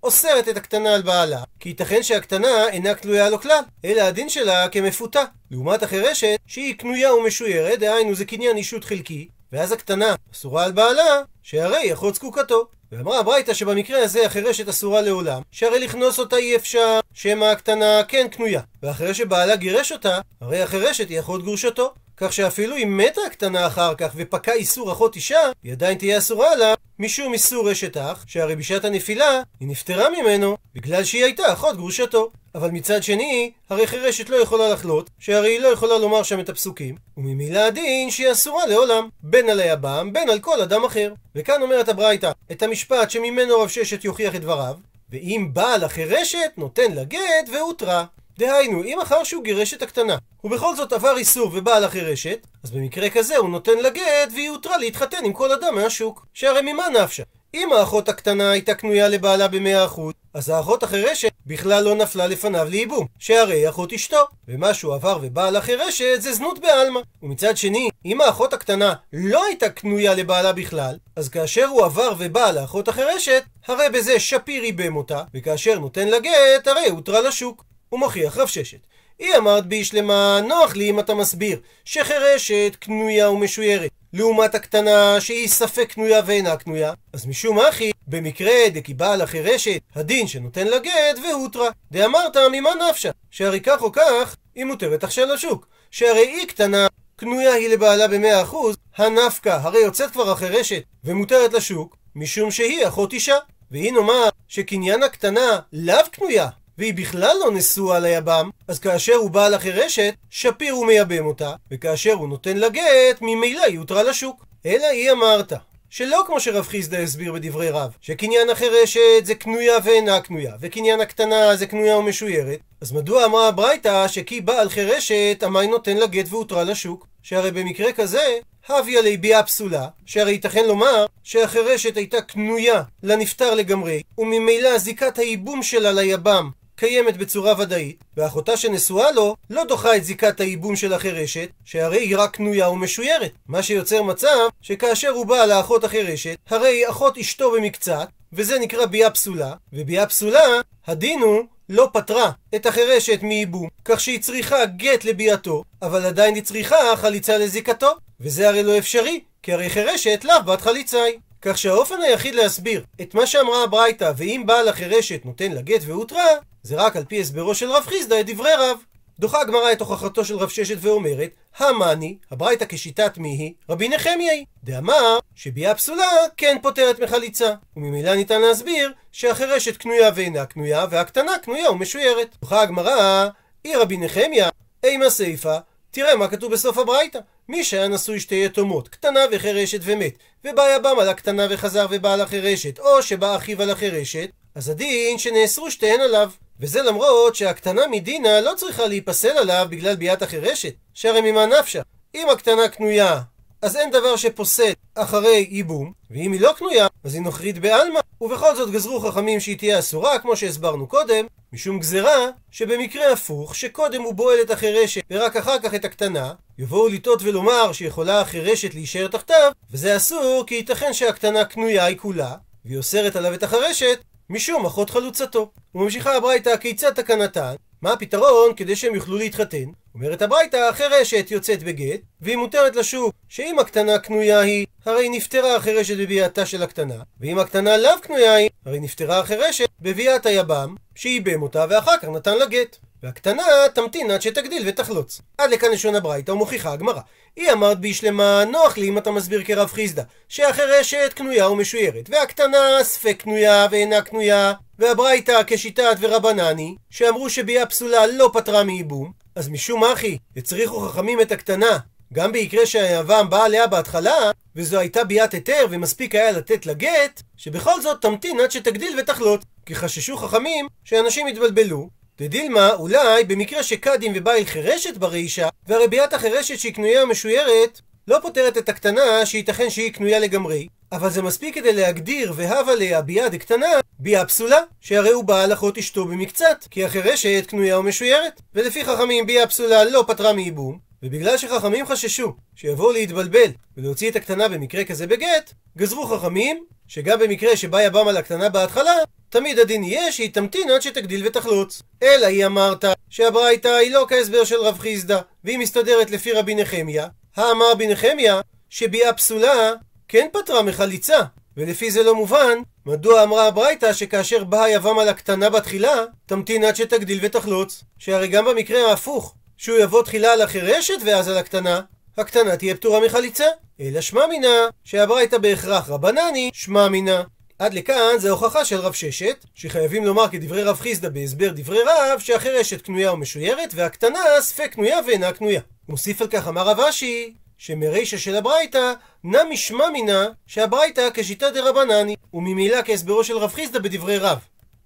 אוסרת 0.02 0.48
את 0.48 0.56
הקטנה 0.56 0.94
על 0.94 1.02
בעלה, 1.02 1.42
כי 1.60 1.68
ייתכן 1.68 2.02
שהקטנה 2.02 2.68
אינה 2.68 2.94
קנויה 2.94 3.30
לו 3.30 3.40
כלל, 3.40 3.62
אלא 3.84 4.00
הדין 4.00 4.28
שלה 4.28 4.68
כמפותה. 4.68 5.24
לעומת 5.50 5.82
החירשת, 5.82 6.36
שהיא 6.46 6.78
קנויה 6.78 7.14
ומשוירת, 7.14 7.78
דהיינו 7.78 8.14
זה 8.14 8.24
קניין 8.24 8.56
אישות 8.56 8.84
חלקי, 8.84 9.28
ואז 9.52 9.72
הקטנה 9.72 10.14
אסורה 10.32 10.64
על 10.64 10.72
בעלה, 10.72 11.22
שהרי 11.42 11.92
אחות 11.92 12.14
זקוקתו. 12.14 12.68
ואמרה 12.92 13.18
הברייתא 13.18 13.54
שבמקרה 13.54 14.02
הזה 14.02 14.26
החירשת 14.26 14.68
אסורה 14.68 15.00
לעולם, 15.00 15.42
שהרי 15.50 15.78
לכנוס 15.78 16.18
אותה 16.18 16.36
אי 16.36 16.56
אפשר, 16.56 17.00
שמא 17.14 17.44
הקטנה 17.44 18.02
כן 18.08 18.26
קנויה. 18.30 18.60
ואחרי 18.82 19.14
שבעלה 19.14 19.56
גירש 19.56 19.92
אותה, 19.92 20.20
הרי 20.40 20.62
החירשת 20.62 21.08
היא 21.08 21.20
אחות 21.20 21.42
גרושתו. 21.42 21.94
כך 22.16 22.32
שאפילו 22.32 22.76
אם 22.76 22.96
מתה 22.96 23.20
הקטנה 23.26 23.66
אחר 23.66 23.94
כך 23.94 24.12
ופקע 24.16 24.52
איסור 24.52 24.92
אחות 24.92 25.16
אישה, 25.16 25.50
היא 25.62 25.72
עדיין 25.72 25.98
תהיה 25.98 26.18
אסורה 26.18 26.54
לה 26.54 26.74
משום 26.98 27.32
איסור 27.32 27.72
אשת 27.72 27.96
אח, 27.96 28.24
שהרי 28.28 28.56
בשעת 28.56 28.84
הנפילה 28.84 29.42
היא 29.60 29.68
נפטרה 29.68 30.10
ממנו 30.10 30.56
בגלל 30.74 31.04
שהיא 31.04 31.24
הייתה 31.24 31.52
אחות 31.52 31.76
גרושתו. 31.76 32.30
אבל 32.54 32.70
מצד 32.70 33.02
שני, 33.02 33.52
הרי 33.70 33.86
חירשת 33.86 34.28
לא 34.28 34.36
יכולה 34.36 34.68
לחלות, 34.68 35.10
שהרי 35.18 35.48
היא 35.48 35.60
לא 35.60 35.68
יכולה 35.68 35.98
לומר 35.98 36.22
שם 36.22 36.40
את 36.40 36.48
הפסוקים, 36.48 36.94
וממילא 37.16 37.58
הדין 37.58 38.10
שהיא 38.10 38.32
אסורה 38.32 38.66
לעולם, 38.66 39.08
בין 39.22 39.48
על 39.48 39.60
היבם, 39.60 40.12
בין 40.12 40.30
על 40.30 40.40
כל 40.40 40.60
אדם 40.60 40.84
אחר. 40.84 41.12
וכאן 41.34 41.62
אומרת 41.62 41.88
הברייתא, 41.88 42.30
את 42.52 42.62
המשפט 42.62 43.10
שממנו 43.10 43.60
רב 43.60 43.68
ששת 43.68 44.04
יוכיח 44.04 44.34
את 44.34 44.40
דבריו, 44.40 44.74
ואם 45.10 45.50
בעל 45.52 45.84
החירשת 45.84 46.50
נותן 46.56 46.92
לה 46.92 47.04
גט 47.04 47.48
והותרה. 47.52 48.04
דהיינו, 48.38 48.84
אם 48.84 49.00
אחר 49.00 49.24
שהוא 49.24 49.44
גירש 49.44 49.74
את 49.74 49.82
הקטנה, 49.82 50.16
ובכל 50.44 50.76
זאת 50.76 50.92
עבר 50.92 51.16
איסור 51.16 51.50
ובעל 51.54 51.84
החירשת, 51.84 52.46
אז 52.64 52.70
במקרה 52.70 53.10
כזה 53.10 53.36
הוא 53.36 53.48
נותן 53.48 53.78
לה 53.78 53.90
גט 53.90 54.32
והיא 54.34 54.50
הותרה 54.50 54.78
להתחתן 54.78 55.24
עם 55.24 55.32
כל 55.32 55.52
אדם 55.52 55.74
מהשוק. 55.74 56.26
שהרי 56.34 56.72
ממה 56.72 56.88
נפשה? 56.88 57.22
אם 57.54 57.72
האחות 57.72 58.08
הקטנה 58.08 58.50
הייתה 58.50 58.74
קנויה 58.74 59.08
לבעלה 59.08 59.48
במאה 59.48 59.84
אחוז, 59.84 60.12
אז 60.34 60.48
האחות 60.48 60.82
החירשת 60.82 61.28
בכלל 61.46 61.84
לא 61.84 61.94
נפלה 61.94 62.26
לפניו 62.26 62.66
לייבום, 62.70 63.06
שהרי 63.18 63.68
אחות 63.68 63.92
אשתו, 63.92 64.24
ומה 64.48 64.74
שהוא 64.74 64.94
עבר 64.94 65.18
ובעל 65.22 65.56
החירשת 65.56 66.16
זה 66.18 66.32
זנות 66.32 66.58
בעלמא. 66.58 67.00
ומצד 67.22 67.56
שני, 67.56 67.88
אם 68.04 68.20
האחות 68.20 68.52
הקטנה 68.52 68.94
לא 69.12 69.44
הייתה 69.44 69.68
קנויה 69.68 70.14
לבעלה 70.14 70.52
בכלל, 70.52 70.96
אז 71.16 71.28
כאשר 71.28 71.66
הוא 71.66 71.84
עבר 71.84 72.12
ובא 72.18 72.50
לאחות 72.50 72.88
החירשת, 72.88 73.42
הרי 73.66 73.88
בזה 73.92 74.20
שפיר 74.20 74.64
ייבם 74.64 74.96
אותה, 74.96 75.22
וכאשר 75.34 75.78
נותן 75.78 76.08
לה 76.08 76.18
גט, 76.18 76.66
הרי 76.66 76.88
הותרה 76.88 77.20
לשוק. 77.20 77.64
הוא 77.88 78.00
מוכיח 78.00 78.36
רב 78.36 78.46
ששת. 78.46 78.78
היא 79.18 79.36
אמרת 79.36 79.66
בישלמה, 79.66 80.40
נוח 80.48 80.76
לי 80.76 80.90
אם 80.90 81.00
אתה 81.00 81.14
מסביר 81.14 81.60
שחירשת 81.84 82.76
קנויה 82.80 83.30
ומשוירת, 83.30 83.90
לעומת 84.12 84.54
הקטנה 84.54 85.20
שהיא 85.20 85.48
ספק 85.48 85.92
קנויה 85.92 86.20
ואינה 86.26 86.56
קנויה, 86.56 86.92
אז 87.12 87.26
משום 87.26 87.58
אחי, 87.58 87.90
במקרה 88.06 88.52
דקיבעל 88.72 89.20
החירשת, 89.20 89.80
הדין 89.94 90.26
שנותן 90.26 90.66
לה 90.66 90.78
גט 90.78 91.18
והותרה. 91.24 91.68
דאמרת 91.92 92.36
ממה 92.52 92.70
נפשה, 92.90 93.10
שהרי 93.30 93.60
כך 93.60 93.82
או 93.82 93.92
כך, 93.92 94.36
היא 94.54 94.64
מותרת 94.64 95.04
עכשיו 95.04 95.26
לשוק. 95.26 95.66
שהרי 95.90 96.26
היא 96.26 96.46
קטנה, 96.46 96.86
קנויה 97.16 97.52
היא 97.52 97.68
לבעלה 97.68 98.08
במאה 98.08 98.42
אחוז, 98.42 98.76
הנפקה, 98.96 99.56
הרי 99.56 99.78
יוצאת 99.78 100.10
כבר 100.10 100.30
החירשת 100.30 100.82
ומותרת 101.04 101.52
לשוק, 101.52 101.96
משום 102.14 102.50
שהיא 102.50 102.88
אחות 102.88 103.12
אישה. 103.12 103.36
והיא 103.70 103.92
נאמר 103.92 104.28
שקניין 104.48 105.02
הקטנה 105.02 105.58
לאו 105.72 105.96
קנויה, 106.12 106.48
והיא 106.78 106.94
בכלל 106.94 107.36
לא 107.40 107.50
נשואה 107.50 107.98
ליבם, 107.98 108.50
אז 108.68 108.78
כאשר 108.78 109.14
הוא 109.14 109.30
בא 109.30 109.48
לחירשת, 109.48 110.14
שפיר 110.30 110.72
הוא 110.72 110.86
מייבם 110.86 111.26
אותה, 111.26 111.52
וכאשר 111.70 112.12
הוא 112.12 112.28
נותן 112.28 112.56
לה 112.56 112.68
גט, 112.68 113.18
ממילא 113.20 113.62
היא 113.62 113.78
הותרה 113.78 114.02
לשוק. 114.02 114.44
אלא 114.66 114.86
היא 114.86 115.12
אמרת, 115.12 115.52
שלא 115.90 116.24
כמו 116.26 116.40
שרב 116.40 116.64
חיסדא 116.64 116.96
הסביר 116.96 117.32
בדברי 117.32 117.70
רב, 117.70 117.90
שקניין 118.00 118.50
החירשת 118.50 119.24
זה 119.24 119.34
קנויה 119.34 119.78
ואינה 119.84 120.20
קנויה, 120.20 120.52
וקניין 120.60 121.00
הקטנה 121.00 121.56
זה 121.56 121.66
קנויה 121.66 121.96
ומשוירת, 121.96 122.58
אז 122.80 122.92
מדוע 122.92 123.24
אמרה 123.24 123.48
הברייתא 123.48 124.08
שכי 124.08 124.40
בעל 124.40 124.68
חירשת, 124.68 125.42
עמי 125.42 125.66
נותן 125.66 125.96
לה 125.96 126.06
גט 126.06 126.26
והותרה 126.28 126.64
לשוק? 126.64 127.06
שהרי 127.22 127.50
במקרה 127.50 127.92
כזה, 127.92 128.38
הביא 128.68 128.98
עלי 128.98 129.16
ביאה 129.16 129.42
פסולה, 129.42 129.88
שהרי 130.06 130.32
ייתכן 130.32 130.64
לומר 130.64 131.06
שהחירשת 131.24 131.96
הייתה 131.96 132.20
קנויה 132.20 132.82
לנפטר 133.02 133.54
לגמרי, 133.54 134.02
וממילא 134.18 134.78
זיקת 134.78 135.18
הייבום 135.18 135.62
שלה 135.62 135.92
ליבם 135.92 136.50
קיימת 136.76 137.16
בצורה 137.16 137.54
ודאית, 137.58 138.04
ואחותה 138.16 138.56
שנשואה 138.56 139.12
לו 139.12 139.36
לא 139.50 139.64
דוחה 139.64 139.96
את 139.96 140.04
זיקת 140.04 140.40
הייבום 140.40 140.76
של 140.76 140.92
החירשת, 140.92 141.48
שהרי 141.64 141.98
היא 141.98 142.16
רק 142.16 142.36
קנויה 142.36 142.70
ומשוירת. 142.70 143.32
מה 143.48 143.62
שיוצר 143.62 144.02
מצב 144.02 144.38
שכאשר 144.60 145.08
הוא 145.08 145.26
בא 145.26 145.44
לאחות 145.44 145.84
החירשת, 145.84 146.36
הרי 146.48 146.68
היא 146.68 146.88
אחות 146.88 147.18
אשתו 147.18 147.52
במקצת, 147.52 148.08
וזה 148.32 148.58
נקרא 148.58 148.86
ביאה 148.86 149.10
פסולה, 149.10 149.54
וביאה 149.72 150.06
פסולה, 150.06 150.60
הדין 150.86 151.20
הוא 151.22 151.44
לא 151.68 151.90
פטרה 151.92 152.30
את 152.54 152.66
החירשת 152.66 153.18
מייבום, 153.22 153.68
כך 153.84 154.00
שהיא 154.00 154.20
צריכה 154.20 154.64
גט 154.64 155.04
לביאתו, 155.04 155.64
אבל 155.82 156.06
עדיין 156.06 156.34
היא 156.34 156.42
צריכה 156.42 156.76
חליצה 156.96 157.38
לזיקתו, 157.38 157.90
וזה 158.20 158.48
הרי 158.48 158.62
לא 158.62 158.78
אפשרי, 158.78 159.20
כי 159.42 159.52
הרי 159.52 159.70
חירשת 159.70 160.20
לאו 160.24 160.42
בת 160.46 160.60
חליצה 160.60 161.02
היא. 161.02 161.18
כך 161.42 161.58
שהאופן 161.58 162.02
היחיד 162.02 162.34
להסביר 162.34 162.84
את 163.00 163.14
מה 163.14 163.26
שאמרה 163.26 163.64
הברייתא, 163.64 164.12
ואם 164.16 164.42
בעל 164.46 164.68
החירשת 164.68 165.20
נותן 165.24 165.52
לה 165.52 165.60
גט 165.60 165.80
והותרה, 165.86 166.26
זה 166.66 166.76
רק 166.76 166.96
על 166.96 167.04
פי 167.04 167.20
הסברו 167.20 167.54
של 167.54 167.70
רב 167.70 167.84
חיסדא 167.86 168.20
את 168.20 168.26
דברי 168.26 168.50
רב. 168.58 168.78
דוחה 169.18 169.40
הגמרא 169.40 169.72
את 169.72 169.80
הוכחתו 169.80 170.24
של 170.24 170.36
רב 170.36 170.48
ששת 170.48 170.76
ואומרת, 170.80 171.30
המאני, 171.58 172.16
הברייתא 172.30 172.64
כשיטת 172.68 173.18
מי 173.18 173.28
היא? 173.28 173.52
רבי 173.70 173.88
נחמיה 173.88 174.32
היא. 174.32 174.44
דאמר 174.64 175.18
שביאה 175.34 175.74
פסולה 175.74 176.10
כן 176.36 176.56
פותרת 176.62 177.00
מחליצה. 177.00 177.54
וממילא 177.76 178.14
ניתן 178.14 178.40
להסביר 178.40 178.92
שהחירשת 179.12 179.76
קנויה 179.76 180.10
ואינה 180.14 180.46
קנויה, 180.46 180.86
והקטנה 180.90 181.38
קנויה 181.42 181.70
ומשוירת. 181.70 182.36
דוחה 182.40 182.62
הגמרא, 182.62 183.28
אי 183.64 183.76
רבי 183.76 183.96
נחמיה, 183.96 184.48
אימה 184.84 185.10
סיפה, 185.10 185.56
תראה 185.90 186.16
מה 186.16 186.28
כתוב 186.28 186.52
בסוף 186.52 186.78
הברייתא. 186.78 187.18
מי 187.48 187.64
שהיה 187.64 187.88
נשוי 187.88 188.20
שתי 188.20 188.42
יתומות, 188.44 188.88
קטנה 188.88 189.20
וחירשת 189.32 189.80
ומת, 189.82 190.18
ובא 190.44 190.76
יבם 190.76 190.98
על 191.00 191.08
הקטנה 191.08 191.46
וחזר 191.50 191.86
ובא 191.90 192.12
על 192.12 192.20
החירשת, 192.20 192.78
או 192.78 193.02
שבא 193.02 193.36
אחיו 193.36 193.62
על 193.62 193.70
החירשת, 193.70 194.30
אז 194.54 194.68
הדין 194.68 195.18
שנאסרו 195.18 195.70
שתיהן 195.70 196.00
עליו. 196.00 196.30
וזה 196.60 196.82
למרות 196.82 197.34
שהקטנה 197.34 197.82
מדינה 197.90 198.40
לא 198.40 198.52
צריכה 198.56 198.86
להיפסל 198.86 199.38
עליו 199.38 199.66
בגלל 199.70 199.96
ביאת 199.96 200.22
החירשת, 200.22 200.74
שהרי 200.94 201.32
ממה 201.32 201.46
נפשה? 201.46 201.82
אם 202.14 202.28
הקטנה 202.28 202.68
קנויה 202.68 203.20
אז 203.62 203.76
אין 203.76 203.90
דבר 203.90 204.16
שפוסל 204.16 204.72
אחרי 204.94 205.46
ייבום, 205.50 205.92
ואם 206.10 206.32
היא 206.32 206.40
לא 206.40 206.52
קנויה, 206.56 206.86
אז 207.04 207.14
היא 207.14 207.22
נוכרית 207.22 207.58
בעלמא. 207.58 208.00
ובכל 208.20 208.56
זאת 208.56 208.70
גזרו 208.70 209.00
חכמים 209.00 209.40
שהיא 209.40 209.58
תהיה 209.58 209.78
אסורה, 209.78 210.18
כמו 210.18 210.36
שהסברנו 210.36 210.86
קודם, 210.86 211.26
משום 211.52 211.78
גזרה 211.78 212.28
שבמקרה 212.50 213.12
הפוך, 213.12 213.54
שקודם 213.54 214.02
הוא 214.02 214.14
בועל 214.14 214.40
את 214.40 214.50
החירשת 214.50 215.02
ורק 215.10 215.36
אחר 215.36 215.58
כך 215.58 215.74
את 215.74 215.84
הקטנה, 215.84 216.32
יבואו 216.58 216.88
לטעות 216.88 217.22
ולומר 217.22 217.72
שיכולה 217.72 218.20
החירשת 218.20 218.74
להישאר 218.74 219.08
תחתיו, 219.08 219.52
וזה 219.70 219.96
אסור 219.96 220.44
כי 220.46 220.54
ייתכן 220.54 220.92
שהקטנה 220.92 221.44
קנויה 221.44 221.84
היא 221.84 221.98
כולה, 221.98 222.34
והיא 222.64 222.78
אוסרת 222.78 223.16
עליו 223.16 223.34
את 223.34 223.42
החרשת 223.42 223.98
משום 224.30 224.66
אחות 224.66 224.90
חלוצתו. 224.90 225.50
וממשיכה 225.74 226.16
הברייתא 226.16 226.56
כיצד 226.56 226.90
תקנתן? 226.94 227.54
מה 227.82 227.92
הפתרון 227.92 228.54
כדי 228.56 228.76
שהם 228.76 228.94
יוכלו 228.94 229.18
להתחתן? 229.18 229.64
אומרת 229.94 230.22
הברייתא, 230.22 230.56
החירשת 230.56 231.26
יוצאת 231.30 231.62
בגט, 231.62 232.00
והיא 232.20 232.36
מותרת 232.36 232.76
לשוק, 232.76 233.14
שאם 233.28 233.58
הקטנה 233.58 233.98
קנויה 233.98 234.40
היא, 234.40 234.66
הרי 234.84 235.08
נפטרה 235.08 235.56
החירשת 235.56 235.96
בביאתה 235.96 236.46
של 236.46 236.62
הקטנה, 236.62 237.02
ואם 237.20 237.38
הקטנה 237.38 237.76
לאו 237.76 238.00
קנויה 238.02 238.34
היא, 238.34 238.50
הרי 238.66 238.80
נפטרה 238.80 239.18
החירשת 239.18 239.68
בביאת 239.80 240.26
היבם, 240.26 240.74
שייבם 240.94 241.42
אותה 241.42 241.66
ואחר 241.70 241.96
כך 242.02 242.08
נתן 242.08 242.38
לה 242.38 242.46
גט. 242.46 242.76
והקטנה 243.02 243.42
תמתין 243.74 244.10
עד 244.10 244.22
שתגדיל 244.22 244.62
ותחלוץ. 244.66 245.20
עד 245.38 245.50
לכאן 245.50 245.70
לשון 245.72 245.94
הברייתא 245.94 246.30
ומוכיחה 246.30 246.72
הגמרא. 246.72 247.00
היא 247.36 247.52
אמרת 247.52 247.80
בישלמה, 247.80 248.44
נוח 248.44 248.78
לי 248.78 248.88
אם 248.88 248.98
אתה 248.98 249.10
מסביר 249.10 249.44
כרב 249.44 249.68
חיסדא, 249.68 250.02
שהחירשת 250.28 251.12
קנויה 251.14 251.50
ומשוירת, 251.50 252.10
והקטנה 252.10 252.78
ספק 252.82 253.16
קנויה 253.18 253.66
ואינה 253.70 254.02
קנויה, 254.02 254.52
והברייתא 254.78 255.40
כשיטת 255.46 255.96
ורבנני, 256.00 256.76
שאמרו 256.90 257.30
שביאה 257.30 257.66
פסולה 257.66 258.06
לא 258.06 258.30
פטרה 258.32 258.64
מייבום, 258.64 259.12
אז 259.34 259.48
משום 259.48 259.84
אחי, 259.84 260.18
הצריכו 260.36 260.80
חכמים 260.80 261.20
את 261.20 261.32
הקטנה, 261.32 261.78
גם 262.12 262.32
במקרה 262.32 262.66
שהיבם 262.66 263.26
בא 263.30 263.44
עליה 263.44 263.66
בהתחלה, 263.66 264.30
וזו 264.56 264.78
הייתה 264.78 265.04
ביאת 265.04 265.34
היתר 265.34 265.66
ומספיק 265.70 266.14
היה 266.14 266.32
לתת 266.32 266.66
לה 266.66 266.72
גט, 266.72 267.22
שבכל 267.36 267.80
זאת 267.80 268.02
תמתין 268.02 268.40
עד 268.40 268.50
שתגדיל 268.50 268.98
ותחלוט. 268.98 269.44
כי 269.66 269.74
חששו 269.74 270.16
חכמים 270.16 270.66
שאנשים 270.84 271.28
יתבלבלו, 271.28 271.88
ודילמה, 272.20 272.74
אולי 272.74 273.24
במקרה 273.24 273.62
שקדים 273.62 274.12
ובעל 274.16 274.44
חירשת 274.44 274.96
ברישה, 274.96 275.48
והרי 275.66 275.88
ביאת 275.88 276.12
החירשת 276.12 276.58
שהיא 276.58 276.74
קנויה 276.74 277.04
ומשוירת, 277.04 277.80
לא 278.08 278.18
פותרת 278.22 278.58
את 278.58 278.68
הקטנה 278.68 279.26
שייתכן 279.26 279.70
שהיא 279.70 279.92
קנויה 279.92 280.18
לגמרי, 280.18 280.66
אבל 280.92 281.10
זה 281.10 281.22
מספיק 281.22 281.54
כדי 281.54 281.72
להגדיר 281.72 282.32
והבה 282.36 282.74
ליה 282.74 283.02
ביאה 283.02 283.28
דקטנה, 283.28 283.66
ביאה 283.98 284.24
פסולה, 284.24 284.60
שהרי 284.80 285.10
הוא 285.10 285.24
בעל 285.24 285.52
אחות 285.52 285.78
אשתו 285.78 286.04
במקצת, 286.04 286.64
כי 286.70 286.84
החירשת 286.84 287.44
קנויה 287.48 287.78
ומשוירת. 287.78 288.40
ולפי 288.54 288.84
חכמים 288.84 289.26
ביאה 289.26 289.46
פסולה 289.46 289.84
לא 289.84 290.04
פטרה 290.08 290.32
מייבום, 290.32 290.78
ובגלל 291.02 291.36
שחכמים 291.36 291.86
חששו 291.86 292.32
שיבואו 292.54 292.92
להתבלבל 292.92 293.50
ולהוציא 293.76 294.10
את 294.10 294.16
הקטנה 294.16 294.48
במקרה 294.48 294.84
כזה 294.84 295.06
בגט, 295.06 295.52
גזרו 295.78 296.06
חכמים 296.06 296.64
שגם 296.88 297.18
במקרה 297.18 297.56
שבא 297.56 297.82
יבם 297.82 298.08
על 298.08 298.16
הקטנה 298.16 298.48
בהתחלה, 298.48 298.94
תמיד 299.28 299.58
הדין 299.58 299.84
יהיה 299.84 300.12
שהיא 300.12 300.32
תמתין 300.32 300.70
עד 300.70 300.82
שתגדיל 300.82 301.26
ותחלוץ. 301.26 301.82
אלא 302.02 302.26
היא 302.26 302.46
אמרת 302.46 302.84
שהברייתא 303.10 303.68
היא 303.68 303.92
לא 303.92 304.06
כהסבר 304.08 304.44
של 304.44 304.60
רב 304.60 304.78
חיסדא, 304.78 305.20
והיא 305.44 305.58
מסתדרת 305.58 306.10
לפי 306.10 306.32
רבי 306.32 306.54
נחמיה. 306.54 307.06
האמר 307.36 307.74
בנחמיה 307.74 308.40
שביאה 308.70 309.12
פסולה 309.12 309.72
כן 310.08 310.26
פטרה 310.32 310.62
מחליצה, 310.62 311.18
ולפי 311.56 311.90
זה 311.90 312.02
לא 312.02 312.14
מובן 312.14 312.58
מדוע 312.86 313.22
אמרה 313.22 313.46
הברייתא 313.46 313.92
שכאשר 313.92 314.44
בא 314.44 314.62
היבם 314.62 314.98
על 314.98 315.08
הקטנה 315.08 315.50
בתחילה, 315.50 316.04
תמתין 316.26 316.64
עד 316.64 316.76
שתגדיל 316.76 317.18
ותחלוץ. 317.22 317.84
שהרי 317.98 318.28
גם 318.28 318.44
במקרה 318.44 318.90
ההפוך, 318.90 319.34
שהוא 319.56 319.78
יבוא 319.78 320.02
תחילה 320.02 320.32
על 320.32 320.42
החירשת 320.42 320.98
ואז 321.06 321.28
על 321.28 321.38
הקטנה, 321.38 321.80
הקטנה 322.18 322.56
תהיה 322.56 322.74
פטורה 322.74 323.00
מחליצה. 323.00 323.46
אלא 323.80 324.00
שמע 324.00 324.26
מינה, 324.26 324.68
שהברייתא 324.84 325.38
בהכרח 325.38 325.88
רבנני, 325.88 326.50
שמע 326.54 326.88
מינה. 326.88 327.22
עד 327.58 327.74
לכאן 327.74 328.18
זה 328.18 328.30
הוכחה 328.30 328.64
של 328.64 328.76
רב 328.76 328.92
ששת, 328.92 329.44
שחייבים 329.54 330.04
לומר 330.04 330.28
כדברי 330.28 330.62
רב 330.62 330.76
חיסדא 330.80 331.08
בהסבר 331.08 331.50
דברי 331.54 331.78
רב, 331.82 332.18
שהחירשת 332.18 332.82
קנויה 332.82 333.12
ומשוירת, 333.12 333.70
והקטנה 333.74 334.18
ספק 334.40 334.72
קנויה 334.72 334.98
ואינה 335.06 335.32
קנויה. 335.32 335.60
מוסיף 335.88 336.22
על 336.22 336.28
כך 336.28 336.48
אמר 336.48 336.68
רב 336.68 336.80
אשי, 336.80 337.34
שמרישא 337.58 338.16
של 338.16 338.36
הברייתא, 338.36 338.92
נמי 339.24 339.38
שמע 339.50 339.90
מינה 339.90 340.26
שהברייתא 340.46 341.08
כשיטה 341.14 341.50
דרבנני, 341.50 342.16
וממילא 342.34 342.82
כהסברו 342.82 343.24
של 343.24 343.38
רב 343.38 343.52
חיסדא 343.52 343.78
בדברי 343.78 344.18
רב. 344.18 344.38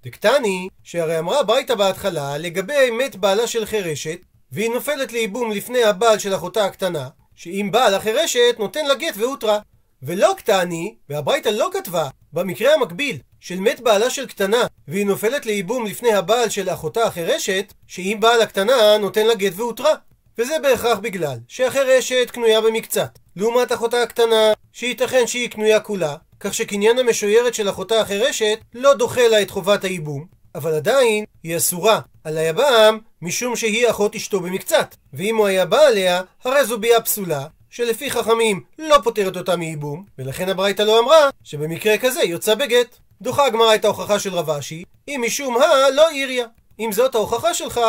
דקתני, 0.05 0.69
שהרי 0.85 1.19
אמרה 1.19 1.41
הברייתא 1.41 1.75
בהתחלה 1.75 2.39
לגבי 2.39 2.91
מת 2.91 3.17
בעלה 3.17 3.47
של 3.47 3.67
חירשת, 3.67 4.19
והיא 4.53 4.71
נופלת 4.71 5.13
לייבום 5.13 5.51
לפני 5.53 5.85
הבעל 5.85 6.19
של 6.19 6.35
אחותה 6.35 6.65
הקטנה, 6.65 7.09
שאם 7.35 7.69
בעל 7.73 7.95
החירשת 7.95 8.57
נותן 8.59 8.87
לה 8.87 8.95
גט 8.95 9.17
והותרה. 9.17 9.59
ולא 10.03 10.35
קתני, 10.37 10.95
והברייתא 11.09 11.49
לא 11.49 11.71
כתבה, 11.73 12.09
במקרה 12.33 12.75
המקביל 12.75 13.19
של 13.41 13.61
מת 13.61 13.81
בעלה 13.81 14.11
של 14.11 14.27
קטנה, 14.27 14.63
והיא 14.89 15.07
נופלת 15.07 15.47
לייבום 15.47 15.87
לפני 15.87 16.13
הבעל 16.13 16.49
של 16.49 16.71
אחותה 16.71 17.05
החירשת, 17.05 17.73
שאם 17.87 18.17
בעל 18.21 18.43
הקטנה 18.43 18.99
נותן 19.01 19.27
לה 19.27 19.35
גט 19.35 19.53
והותרה. 19.57 19.95
וזה 20.39 20.55
בהכרח 20.63 20.99
בגלל 20.99 21.39
שהחירשת 21.49 22.31
קנויה 22.31 22.61
במקצת, 22.61 23.19
לעומת 23.37 23.73
אחותה 23.73 24.03
הקטנה, 24.03 24.53
שייתכן 24.73 25.27
שהיא 25.27 25.51
קנויה 25.51 25.81
כולה, 25.81 26.17
כך 26.41 26.55
שקניין 26.55 26.99
המשוירת 26.99 27.55
של 27.55 27.71
אחותה 27.71 28.01
החירשת 28.01 28.59
לא 28.75 28.95
דוחה 28.95 29.29
לה 29.29 29.43
את 29.43 29.51
חובת 29.51 29.85
הייבום, 29.85 30.27
אבל 30.55 30.75
עדיין 30.75 31.25
היא 31.43 31.57
אסורה 31.57 32.01
על 32.25 32.39
היבם 32.39 32.99
משום 33.23 33.57
שהיא 33.57 33.91
אחות 33.91 34.15
אשתו 34.15 34.41
במקצת. 34.41 34.95
ואם 35.13 35.37
הוא 35.37 35.47
היה 35.47 35.67
בא 35.67 35.81
עליה, 35.81 36.23
הרי 36.45 36.65
זו 36.65 36.79
ביאה 36.79 37.01
פסולה, 37.01 37.47
שלפי 37.71 38.11
חכמים 38.11 38.61
לא 38.79 38.97
פותרת 39.05 39.37
אותה 39.37 39.57
מייבום, 39.57 40.05
ולכן 40.19 40.49
הברייתא 40.49 40.83
לא 40.83 41.01
אמרה 41.01 41.31
שבמקרה 41.45 41.99
כזה 41.99 42.21
יוצא 42.23 42.55
בגט. 42.55 42.97
דוחה 43.21 43.47
הגמרא 43.47 43.75
את 43.75 43.85
ההוכחה 43.85 44.19
של 44.19 44.35
רב 44.35 44.51
אשי, 44.51 44.85
אם 45.09 45.23
משום 45.27 45.57
הא 45.57 45.91
לא 45.95 46.11
איריה. 46.11 46.47
אם 46.81 46.93
זאת 46.93 47.15
ההוכחה 47.15 47.55
שלך, 47.55 47.81